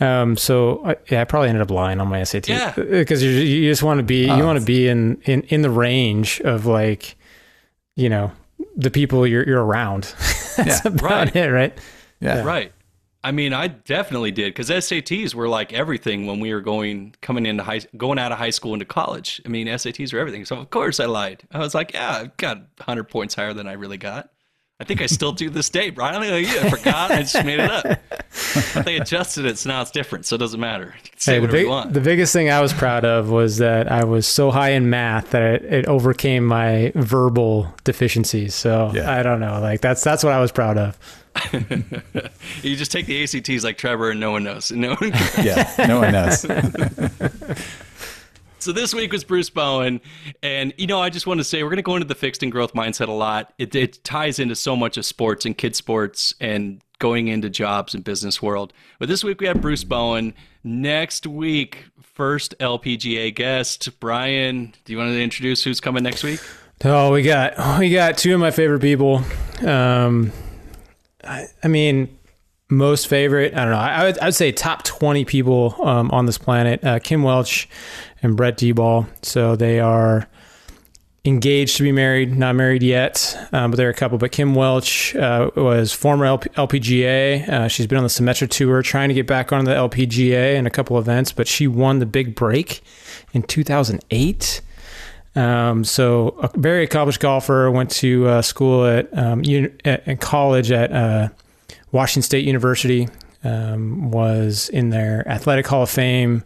Um, 0.00 0.36
so 0.36 0.84
I, 0.84 0.96
yeah, 1.10 1.20
I 1.22 1.24
probably 1.24 1.48
ended 1.48 1.62
up 1.62 1.70
lying 1.70 2.00
on 2.00 2.08
my 2.08 2.22
SAT. 2.22 2.48
Yeah. 2.48 2.72
because 2.72 3.22
you 3.22 3.30
you 3.30 3.70
just 3.70 3.82
want 3.82 3.98
to 3.98 4.04
be 4.04 4.26
you 4.26 4.44
want 4.44 4.58
to 4.60 4.64
be 4.64 4.86
in, 4.88 5.20
in 5.24 5.42
in 5.42 5.62
the 5.62 5.70
range 5.70 6.40
of 6.42 6.66
like, 6.66 7.16
you 7.96 8.08
know, 8.08 8.32
the 8.76 8.90
people 8.90 9.26
you're 9.26 9.46
you're 9.46 9.64
around. 9.64 10.04
That's 10.56 10.84
Yeah, 10.84 10.88
about 10.88 11.02
right. 11.02 11.36
it, 11.36 11.48
right? 11.50 11.78
yeah. 12.20 12.42
Right. 12.42 12.72
I 13.22 13.32
mean, 13.32 13.54
I 13.54 13.68
definitely 13.68 14.32
did 14.32 14.52
because 14.52 14.68
SATs 14.68 15.34
were 15.34 15.48
like 15.48 15.72
everything 15.72 16.26
when 16.26 16.40
we 16.40 16.52
were 16.52 16.60
going 16.60 17.14
coming 17.22 17.46
into 17.46 17.62
high 17.62 17.80
going 17.96 18.18
out 18.18 18.32
of 18.32 18.38
high 18.38 18.50
school 18.50 18.74
into 18.74 18.84
college. 18.84 19.40
I 19.46 19.48
mean, 19.48 19.66
SATs 19.66 20.12
were 20.12 20.18
everything. 20.18 20.44
So 20.44 20.56
of 20.58 20.68
course 20.70 21.00
I 21.00 21.06
lied. 21.06 21.42
I 21.50 21.58
was 21.60 21.74
like, 21.74 21.94
yeah, 21.94 22.10
I 22.10 22.30
got 22.36 22.58
100 22.58 23.04
points 23.04 23.34
higher 23.34 23.54
than 23.54 23.66
I 23.66 23.72
really 23.72 23.96
got. 23.96 24.30
I 24.78 24.84
think 24.84 25.00
I 25.00 25.06
still 25.06 25.32
do 25.32 25.48
this 25.48 25.70
day, 25.70 25.88
Brian. 25.90 26.22
I 26.22 26.42
think 26.42 26.48
I 26.64 26.68
forgot. 26.70 27.10
I 27.12 27.20
just 27.20 27.42
made 27.44 27.60
it 27.60 27.70
up. 27.70 27.98
But 28.74 28.84
they 28.84 28.96
adjusted 28.96 29.44
it, 29.46 29.58
so 29.58 29.70
now 29.70 29.82
it's 29.82 29.90
different. 29.90 30.26
So 30.26 30.36
it 30.36 30.38
doesn't 30.38 30.60
matter. 30.60 30.94
You 31.04 31.10
can 31.10 31.18
say 31.20 31.32
Hey, 31.34 31.38
the, 31.38 31.42
whatever 31.42 31.56
big, 31.56 31.64
you 31.64 31.70
want. 31.70 31.92
the 31.94 32.00
biggest 32.00 32.32
thing 32.32 32.50
I 32.50 32.60
was 32.60 32.72
proud 32.72 33.04
of 33.04 33.30
was 33.30 33.58
that 33.58 33.90
I 33.90 34.04
was 34.04 34.26
so 34.26 34.50
high 34.50 34.70
in 34.70 34.90
math 34.90 35.30
that 35.30 35.42
it, 35.42 35.64
it 35.64 35.86
overcame 35.86 36.44
my 36.44 36.92
verbal 36.94 37.74
deficiencies. 37.84 38.54
So 38.54 38.90
Yeah. 38.94 39.10
I 39.10 39.22
don't 39.22 39.40
know, 39.40 39.60
like 39.60 39.80
that's 39.80 40.02
that's 40.04 40.22
what 40.24 40.32
I 40.32 40.40
was 40.40 40.52
proud 40.52 40.78
of. 40.78 40.98
you 42.62 42.76
just 42.76 42.92
take 42.92 43.06
the 43.06 43.22
ACTs 43.24 43.64
like 43.64 43.76
Trevor, 43.76 44.10
and 44.10 44.20
no 44.20 44.30
one 44.30 44.44
knows. 44.44 44.70
And 44.70 44.80
no 44.80 44.94
one 44.94 45.10
cares. 45.12 45.44
Yeah, 45.44 45.86
no 45.88 45.98
one 46.00 46.12
knows. 46.12 46.46
So 48.60 48.72
this 48.72 48.94
week 48.94 49.12
was 49.12 49.24
Bruce 49.24 49.50
Bowen, 49.50 50.00
and 50.42 50.72
you 50.78 50.86
know, 50.86 50.98
I 51.02 51.10
just 51.10 51.26
want 51.26 51.38
to 51.38 51.44
say 51.44 51.62
we're 51.62 51.68
going 51.68 51.76
to 51.76 51.82
go 51.82 51.96
into 51.96 52.06
the 52.06 52.14
fixed 52.14 52.42
and 52.42 52.50
growth 52.50 52.72
mindset 52.72 53.08
a 53.08 53.12
lot. 53.12 53.52
It, 53.58 53.74
it 53.74 54.02
ties 54.04 54.38
into 54.38 54.54
so 54.54 54.74
much 54.74 54.96
of 54.96 55.04
sports 55.04 55.44
and 55.44 55.58
kid 55.58 55.76
sports 55.76 56.34
and 56.40 56.80
going 56.98 57.28
into 57.28 57.50
jobs 57.50 57.94
and 57.94 58.04
business 58.04 58.40
world. 58.42 58.72
But 58.98 59.08
this 59.08 59.24
week 59.24 59.40
we 59.40 59.46
have 59.46 59.60
Bruce 59.60 59.84
Bowen. 59.84 60.34
Next 60.62 61.26
week, 61.26 61.84
first 62.00 62.54
LPGA 62.58 63.34
guest, 63.34 64.00
Brian. 64.00 64.74
Do 64.84 64.92
you 64.92 64.98
want 64.98 65.10
to 65.10 65.22
introduce 65.22 65.62
who's 65.62 65.80
coming 65.80 66.02
next 66.02 66.22
week? 66.22 66.40
Oh, 66.84 67.12
we 67.12 67.22
got 67.22 67.78
we 67.78 67.90
got 67.90 68.18
two 68.18 68.34
of 68.34 68.40
my 68.40 68.50
favorite 68.50 68.80
people. 68.80 69.22
Um, 69.64 70.32
I, 71.22 71.46
I 71.62 71.68
mean, 71.68 72.18
most 72.68 73.08
favorite. 73.08 73.54
I 73.54 73.62
don't 73.62 73.70
know. 73.70 73.78
I, 73.78 73.88
I 73.88 74.04
would 74.04 74.18
I 74.18 74.24
would 74.26 74.34
say 74.34 74.52
top 74.52 74.84
twenty 74.84 75.24
people 75.24 75.76
um, 75.82 76.10
on 76.10 76.26
this 76.26 76.38
planet. 76.38 76.82
Uh, 76.84 76.98
Kim 76.98 77.22
Welch 77.22 77.68
and 78.22 78.36
Brett 78.36 78.58
Deball. 78.58 79.06
So 79.22 79.56
they 79.56 79.80
are 79.80 80.28
engaged 81.24 81.78
to 81.78 81.82
be 81.82 81.92
married, 81.92 82.36
not 82.36 82.54
married 82.54 82.82
yet, 82.82 83.36
um, 83.52 83.70
but 83.70 83.78
they're 83.78 83.88
a 83.88 83.94
couple. 83.94 84.18
But 84.18 84.32
Kim 84.32 84.54
Welch 84.54 85.14
uh, 85.16 85.50
was 85.56 85.92
former 85.92 86.26
LP, 86.26 86.48
LPGA. 86.50 87.48
Uh, 87.48 87.68
she's 87.68 87.86
been 87.86 87.98
on 87.98 88.04
the 88.04 88.10
Symetra 88.10 88.48
Tour, 88.48 88.82
trying 88.82 89.08
to 89.08 89.14
get 89.14 89.26
back 89.26 89.52
on 89.52 89.64
the 89.64 89.72
LPGA 89.72 90.54
in 90.54 90.66
a 90.66 90.70
couple 90.70 90.98
events, 90.98 91.32
but 91.32 91.48
she 91.48 91.66
won 91.66 91.98
the 91.98 92.06
big 92.06 92.34
break 92.34 92.82
in 93.32 93.42
2008. 93.42 94.60
Um, 95.36 95.82
so 95.82 96.28
a 96.42 96.58
very 96.58 96.84
accomplished 96.84 97.20
golfer. 97.20 97.70
Went 97.70 97.90
to 97.92 98.28
uh, 98.28 98.42
school 98.42 98.86
at 98.86 99.16
um, 99.16 99.42
at 99.84 100.20
college 100.20 100.70
at 100.70 100.92
uh, 100.92 101.28
Washington 101.90 102.22
State 102.22 102.44
University. 102.44 103.08
Um, 103.42 104.10
was 104.10 104.70
in 104.70 104.88
their 104.88 105.28
athletic 105.28 105.66
Hall 105.66 105.82
of 105.82 105.90
Fame. 105.90 106.44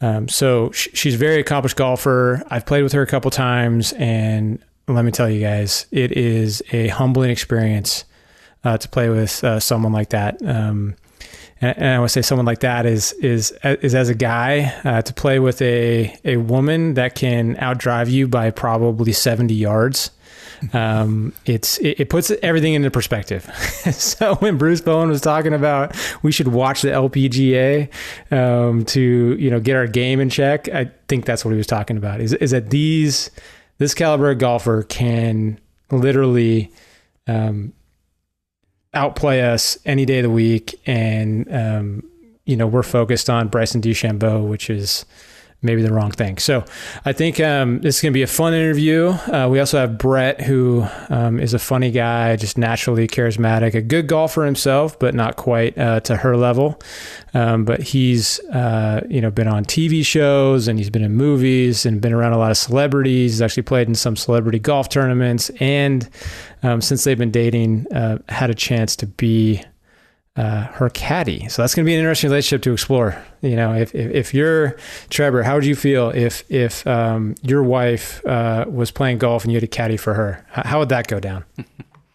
Um, 0.00 0.28
so 0.28 0.70
sh- 0.72 0.88
she's 0.94 1.14
a 1.14 1.18
very 1.18 1.40
accomplished 1.40 1.76
golfer. 1.76 2.42
I've 2.50 2.66
played 2.66 2.82
with 2.82 2.92
her 2.92 3.02
a 3.02 3.06
couple 3.06 3.30
times, 3.30 3.92
and 3.94 4.58
let 4.88 5.04
me 5.04 5.10
tell 5.10 5.28
you 5.28 5.40
guys, 5.40 5.86
it 5.90 6.12
is 6.12 6.62
a 6.72 6.88
humbling 6.88 7.30
experience 7.30 8.04
uh, 8.64 8.78
to 8.78 8.88
play 8.88 9.08
with 9.08 9.42
uh, 9.44 9.60
someone 9.60 9.92
like 9.92 10.10
that. 10.10 10.40
Um, 10.42 10.96
and, 11.60 11.76
and 11.76 11.88
I 11.88 11.98
would 12.00 12.10
say 12.10 12.22
someone 12.22 12.46
like 12.46 12.60
that 12.60 12.86
is 12.86 13.12
is 13.14 13.52
is 13.62 13.94
as 13.94 14.08
a 14.08 14.14
guy 14.14 14.74
uh, 14.84 15.02
to 15.02 15.14
play 15.14 15.38
with 15.38 15.60
a 15.62 16.16
a 16.24 16.38
woman 16.38 16.94
that 16.94 17.14
can 17.14 17.56
outdrive 17.56 18.10
you 18.10 18.26
by 18.28 18.50
probably 18.50 19.12
seventy 19.12 19.54
yards. 19.54 20.10
Um, 20.72 21.32
it's 21.46 21.78
it, 21.78 22.00
it 22.00 22.10
puts 22.10 22.30
everything 22.42 22.74
into 22.74 22.90
perspective. 22.90 23.44
so 23.92 24.34
when 24.36 24.58
Bruce 24.58 24.80
Bowen 24.80 25.08
was 25.08 25.20
talking 25.20 25.54
about 25.54 25.96
we 26.22 26.32
should 26.32 26.48
watch 26.48 26.82
the 26.82 26.88
LPGA 26.88 27.88
um, 28.32 28.84
to 28.86 29.36
you 29.38 29.50
know 29.50 29.60
get 29.60 29.76
our 29.76 29.86
game 29.86 30.20
in 30.20 30.30
check, 30.30 30.68
I 30.68 30.90
think 31.08 31.24
that's 31.24 31.44
what 31.44 31.52
he 31.52 31.56
was 31.56 31.66
talking 31.66 31.96
about. 31.96 32.20
Is 32.20 32.34
is 32.34 32.50
that 32.50 32.70
these 32.70 33.30
this 33.78 33.94
caliber 33.94 34.34
golfer 34.34 34.82
can 34.82 35.58
literally 35.90 36.70
um, 37.26 37.72
outplay 38.92 39.40
us 39.40 39.78
any 39.84 40.04
day 40.04 40.18
of 40.18 40.24
the 40.24 40.30
week, 40.30 40.78
and 40.86 41.46
um, 41.54 42.04
you 42.44 42.56
know 42.56 42.66
we're 42.66 42.82
focused 42.82 43.30
on 43.30 43.48
Bryson 43.48 43.80
DeChambeau, 43.80 44.46
which 44.46 44.68
is 44.68 45.04
maybe 45.62 45.82
the 45.82 45.92
wrong 45.92 46.10
thing. 46.10 46.38
So 46.38 46.64
I 47.04 47.12
think 47.12 47.38
um, 47.38 47.80
this 47.80 47.96
is 47.96 48.02
going 48.02 48.12
to 48.12 48.16
be 48.16 48.22
a 48.22 48.26
fun 48.26 48.54
interview. 48.54 49.08
Uh, 49.08 49.48
we 49.50 49.60
also 49.60 49.78
have 49.78 49.98
Brett, 49.98 50.40
who 50.40 50.86
um, 51.10 51.38
is 51.38 51.52
a 51.52 51.58
funny 51.58 51.90
guy, 51.90 52.36
just 52.36 52.56
naturally 52.56 53.06
charismatic, 53.06 53.74
a 53.74 53.82
good 53.82 54.06
golfer 54.06 54.44
himself, 54.44 54.98
but 54.98 55.14
not 55.14 55.36
quite 55.36 55.76
uh, 55.76 56.00
to 56.00 56.16
her 56.16 56.36
level. 56.36 56.80
Um, 57.34 57.64
but 57.64 57.80
he's 57.80 58.40
uh, 58.46 59.06
you 59.08 59.20
know 59.20 59.30
been 59.30 59.46
on 59.46 59.64
TV 59.64 60.04
shows 60.04 60.66
and 60.66 60.78
he's 60.78 60.90
been 60.90 61.04
in 61.04 61.14
movies 61.14 61.86
and 61.86 62.00
been 62.00 62.12
around 62.12 62.32
a 62.32 62.38
lot 62.38 62.50
of 62.50 62.56
celebrities. 62.56 63.32
He's 63.34 63.42
actually 63.42 63.62
played 63.64 63.86
in 63.86 63.94
some 63.94 64.16
celebrity 64.16 64.58
golf 64.58 64.88
tournaments, 64.88 65.50
and 65.60 66.08
um, 66.62 66.80
since 66.80 67.04
they've 67.04 67.18
been 67.18 67.30
dating, 67.30 67.86
uh, 67.92 68.18
had 68.28 68.50
a 68.50 68.54
chance 68.54 68.96
to 68.96 69.06
be 69.06 69.62
uh, 70.40 70.62
her 70.72 70.88
caddy. 70.88 71.46
So 71.48 71.60
that's 71.60 71.74
going 71.74 71.84
to 71.84 71.86
be 71.86 71.92
an 71.92 72.00
interesting 72.00 72.30
relationship 72.30 72.62
to 72.62 72.72
explore. 72.72 73.22
You 73.42 73.56
know, 73.56 73.74
if, 73.74 73.94
if, 73.94 74.10
if 74.10 74.34
you're 74.34 74.76
Trevor, 75.10 75.42
how 75.42 75.56
would 75.56 75.66
you 75.66 75.76
feel 75.76 76.10
if 76.10 76.50
if 76.50 76.86
um, 76.86 77.34
your 77.42 77.62
wife 77.62 78.24
uh, 78.24 78.64
was 78.66 78.90
playing 78.90 79.18
golf 79.18 79.44
and 79.44 79.52
you 79.52 79.56
had 79.56 79.64
a 79.64 79.66
caddy 79.68 79.98
for 79.98 80.14
her? 80.14 80.46
How, 80.48 80.78
would 80.78 80.88
that 80.88 81.06
go 81.06 81.20
down? 81.20 81.44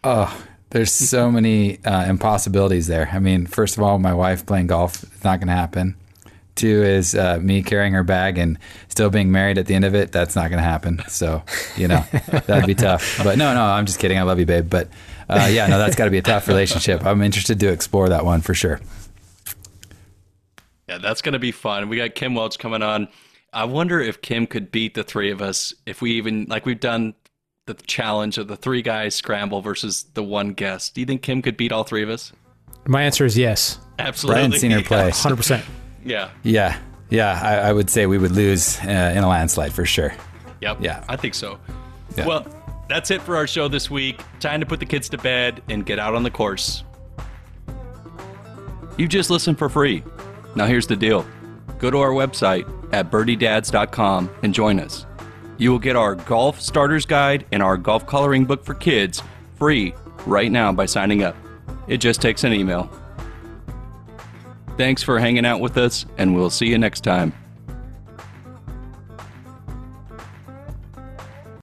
Oh, 0.04 0.40
there's 0.70 0.92
so 0.92 1.32
many 1.32 1.84
uh, 1.84 2.04
impossibilities 2.08 2.86
there. 2.86 3.08
I 3.12 3.18
mean, 3.18 3.44
first 3.44 3.76
of 3.76 3.82
all, 3.82 3.98
my 3.98 4.14
wife 4.14 4.46
playing 4.46 4.68
golf, 4.68 5.02
it's 5.02 5.24
not 5.24 5.40
going 5.40 5.48
to 5.48 5.54
happen. 5.54 5.96
Two 6.54 6.84
is 6.84 7.16
uh, 7.16 7.40
me 7.42 7.64
carrying 7.64 7.92
her 7.94 8.04
bag 8.04 8.38
and 8.38 8.56
still 8.86 9.10
being 9.10 9.32
married 9.32 9.58
at 9.58 9.66
the 9.66 9.74
end 9.74 9.84
of 9.84 9.96
it. 9.96 10.12
That's 10.12 10.36
not 10.36 10.48
going 10.48 10.62
to 10.62 10.68
happen. 10.68 11.02
So, 11.08 11.42
you 11.76 11.88
know, 11.88 12.04
that'd 12.46 12.66
be 12.66 12.76
tough. 12.76 13.18
But 13.24 13.36
no, 13.36 13.52
no, 13.52 13.64
I'm 13.64 13.84
just 13.84 13.98
kidding. 13.98 14.16
I 14.16 14.22
love 14.22 14.38
you, 14.38 14.46
babe. 14.46 14.70
But 14.70 14.90
uh, 15.28 15.48
yeah, 15.50 15.66
no, 15.66 15.78
that's 15.78 15.96
got 15.96 16.04
to 16.06 16.10
be 16.10 16.18
a 16.18 16.22
tough 16.22 16.48
relationship. 16.48 17.04
I'm 17.04 17.22
interested 17.22 17.60
to 17.60 17.68
explore 17.68 18.08
that 18.10 18.24
one 18.24 18.40
for 18.40 18.54
sure. 18.54 18.80
Yeah, 20.88 20.98
that's 20.98 21.22
going 21.22 21.32
to 21.32 21.38
be 21.38 21.52
fun. 21.52 21.88
We 21.88 21.96
got 21.96 22.14
Kim 22.14 22.34
Welch 22.34 22.58
coming 22.58 22.82
on. 22.82 23.08
I 23.52 23.64
wonder 23.64 24.00
if 24.00 24.22
Kim 24.22 24.46
could 24.46 24.70
beat 24.70 24.94
the 24.94 25.02
three 25.02 25.30
of 25.30 25.40
us 25.42 25.74
if 25.84 26.00
we 26.00 26.12
even 26.12 26.46
like 26.48 26.66
we've 26.66 26.78
done 26.78 27.14
the 27.66 27.74
challenge 27.74 28.38
of 28.38 28.46
the 28.46 28.56
three 28.56 28.82
guys 28.82 29.14
scramble 29.14 29.60
versus 29.62 30.04
the 30.14 30.22
one 30.22 30.52
guest. 30.52 30.94
Do 30.94 31.00
you 31.00 31.06
think 31.06 31.22
Kim 31.22 31.42
could 31.42 31.56
beat 31.56 31.72
all 31.72 31.82
three 31.82 32.02
of 32.02 32.08
us? 32.10 32.32
My 32.86 33.02
answer 33.02 33.24
is 33.24 33.36
yes, 33.36 33.78
Absolutely. 33.98 34.40
Brian's 34.42 34.60
seen 34.60 34.70
her 34.70 34.82
play. 34.84 35.10
hundred 35.10 35.36
percent. 35.36 35.64
Yeah. 36.04 36.30
Yeah, 36.44 36.78
yeah, 37.10 37.40
I, 37.42 37.70
I 37.70 37.72
would 37.72 37.90
say 37.90 38.06
we 38.06 38.18
would 38.18 38.30
lose 38.30 38.78
uh, 38.80 39.12
in 39.16 39.24
a 39.24 39.28
landslide 39.28 39.72
for 39.72 39.84
sure. 39.84 40.14
Yep. 40.60 40.78
Yeah. 40.80 41.02
I 41.08 41.16
think 41.16 41.34
so. 41.34 41.58
Yeah. 42.16 42.26
Well, 42.26 42.46
that's 42.88 43.10
it 43.10 43.22
for 43.22 43.36
our 43.36 43.46
show 43.46 43.68
this 43.68 43.90
week. 43.90 44.20
Time 44.40 44.60
to 44.60 44.66
put 44.66 44.80
the 44.80 44.86
kids 44.86 45.08
to 45.10 45.18
bed 45.18 45.62
and 45.68 45.84
get 45.84 45.98
out 45.98 46.14
on 46.14 46.22
the 46.22 46.30
course. 46.30 46.84
You 48.96 49.08
just 49.08 49.30
listened 49.30 49.58
for 49.58 49.68
free. 49.68 50.02
Now 50.54 50.66
here's 50.66 50.86
the 50.86 50.96
deal. 50.96 51.26
Go 51.78 51.90
to 51.90 51.98
our 51.98 52.10
website 52.10 52.66
at 52.92 53.10
birdiedads.com 53.10 54.30
and 54.42 54.54
join 54.54 54.80
us. 54.80 55.06
You 55.58 55.70
will 55.70 55.78
get 55.78 55.96
our 55.96 56.14
golf 56.14 56.60
starters 56.60 57.06
guide 57.06 57.46
and 57.52 57.62
our 57.62 57.76
golf 57.76 58.06
coloring 58.06 58.44
book 58.44 58.64
for 58.64 58.74
kids 58.74 59.22
free 59.56 59.94
right 60.26 60.50
now 60.50 60.72
by 60.72 60.86
signing 60.86 61.22
up. 61.22 61.36
It 61.88 61.98
just 61.98 62.20
takes 62.20 62.44
an 62.44 62.52
email. 62.52 62.90
Thanks 64.76 65.02
for 65.02 65.18
hanging 65.18 65.46
out 65.46 65.60
with 65.60 65.78
us, 65.78 66.04
and 66.18 66.34
we'll 66.34 66.50
see 66.50 66.66
you 66.66 66.76
next 66.76 67.00
time. 67.02 67.32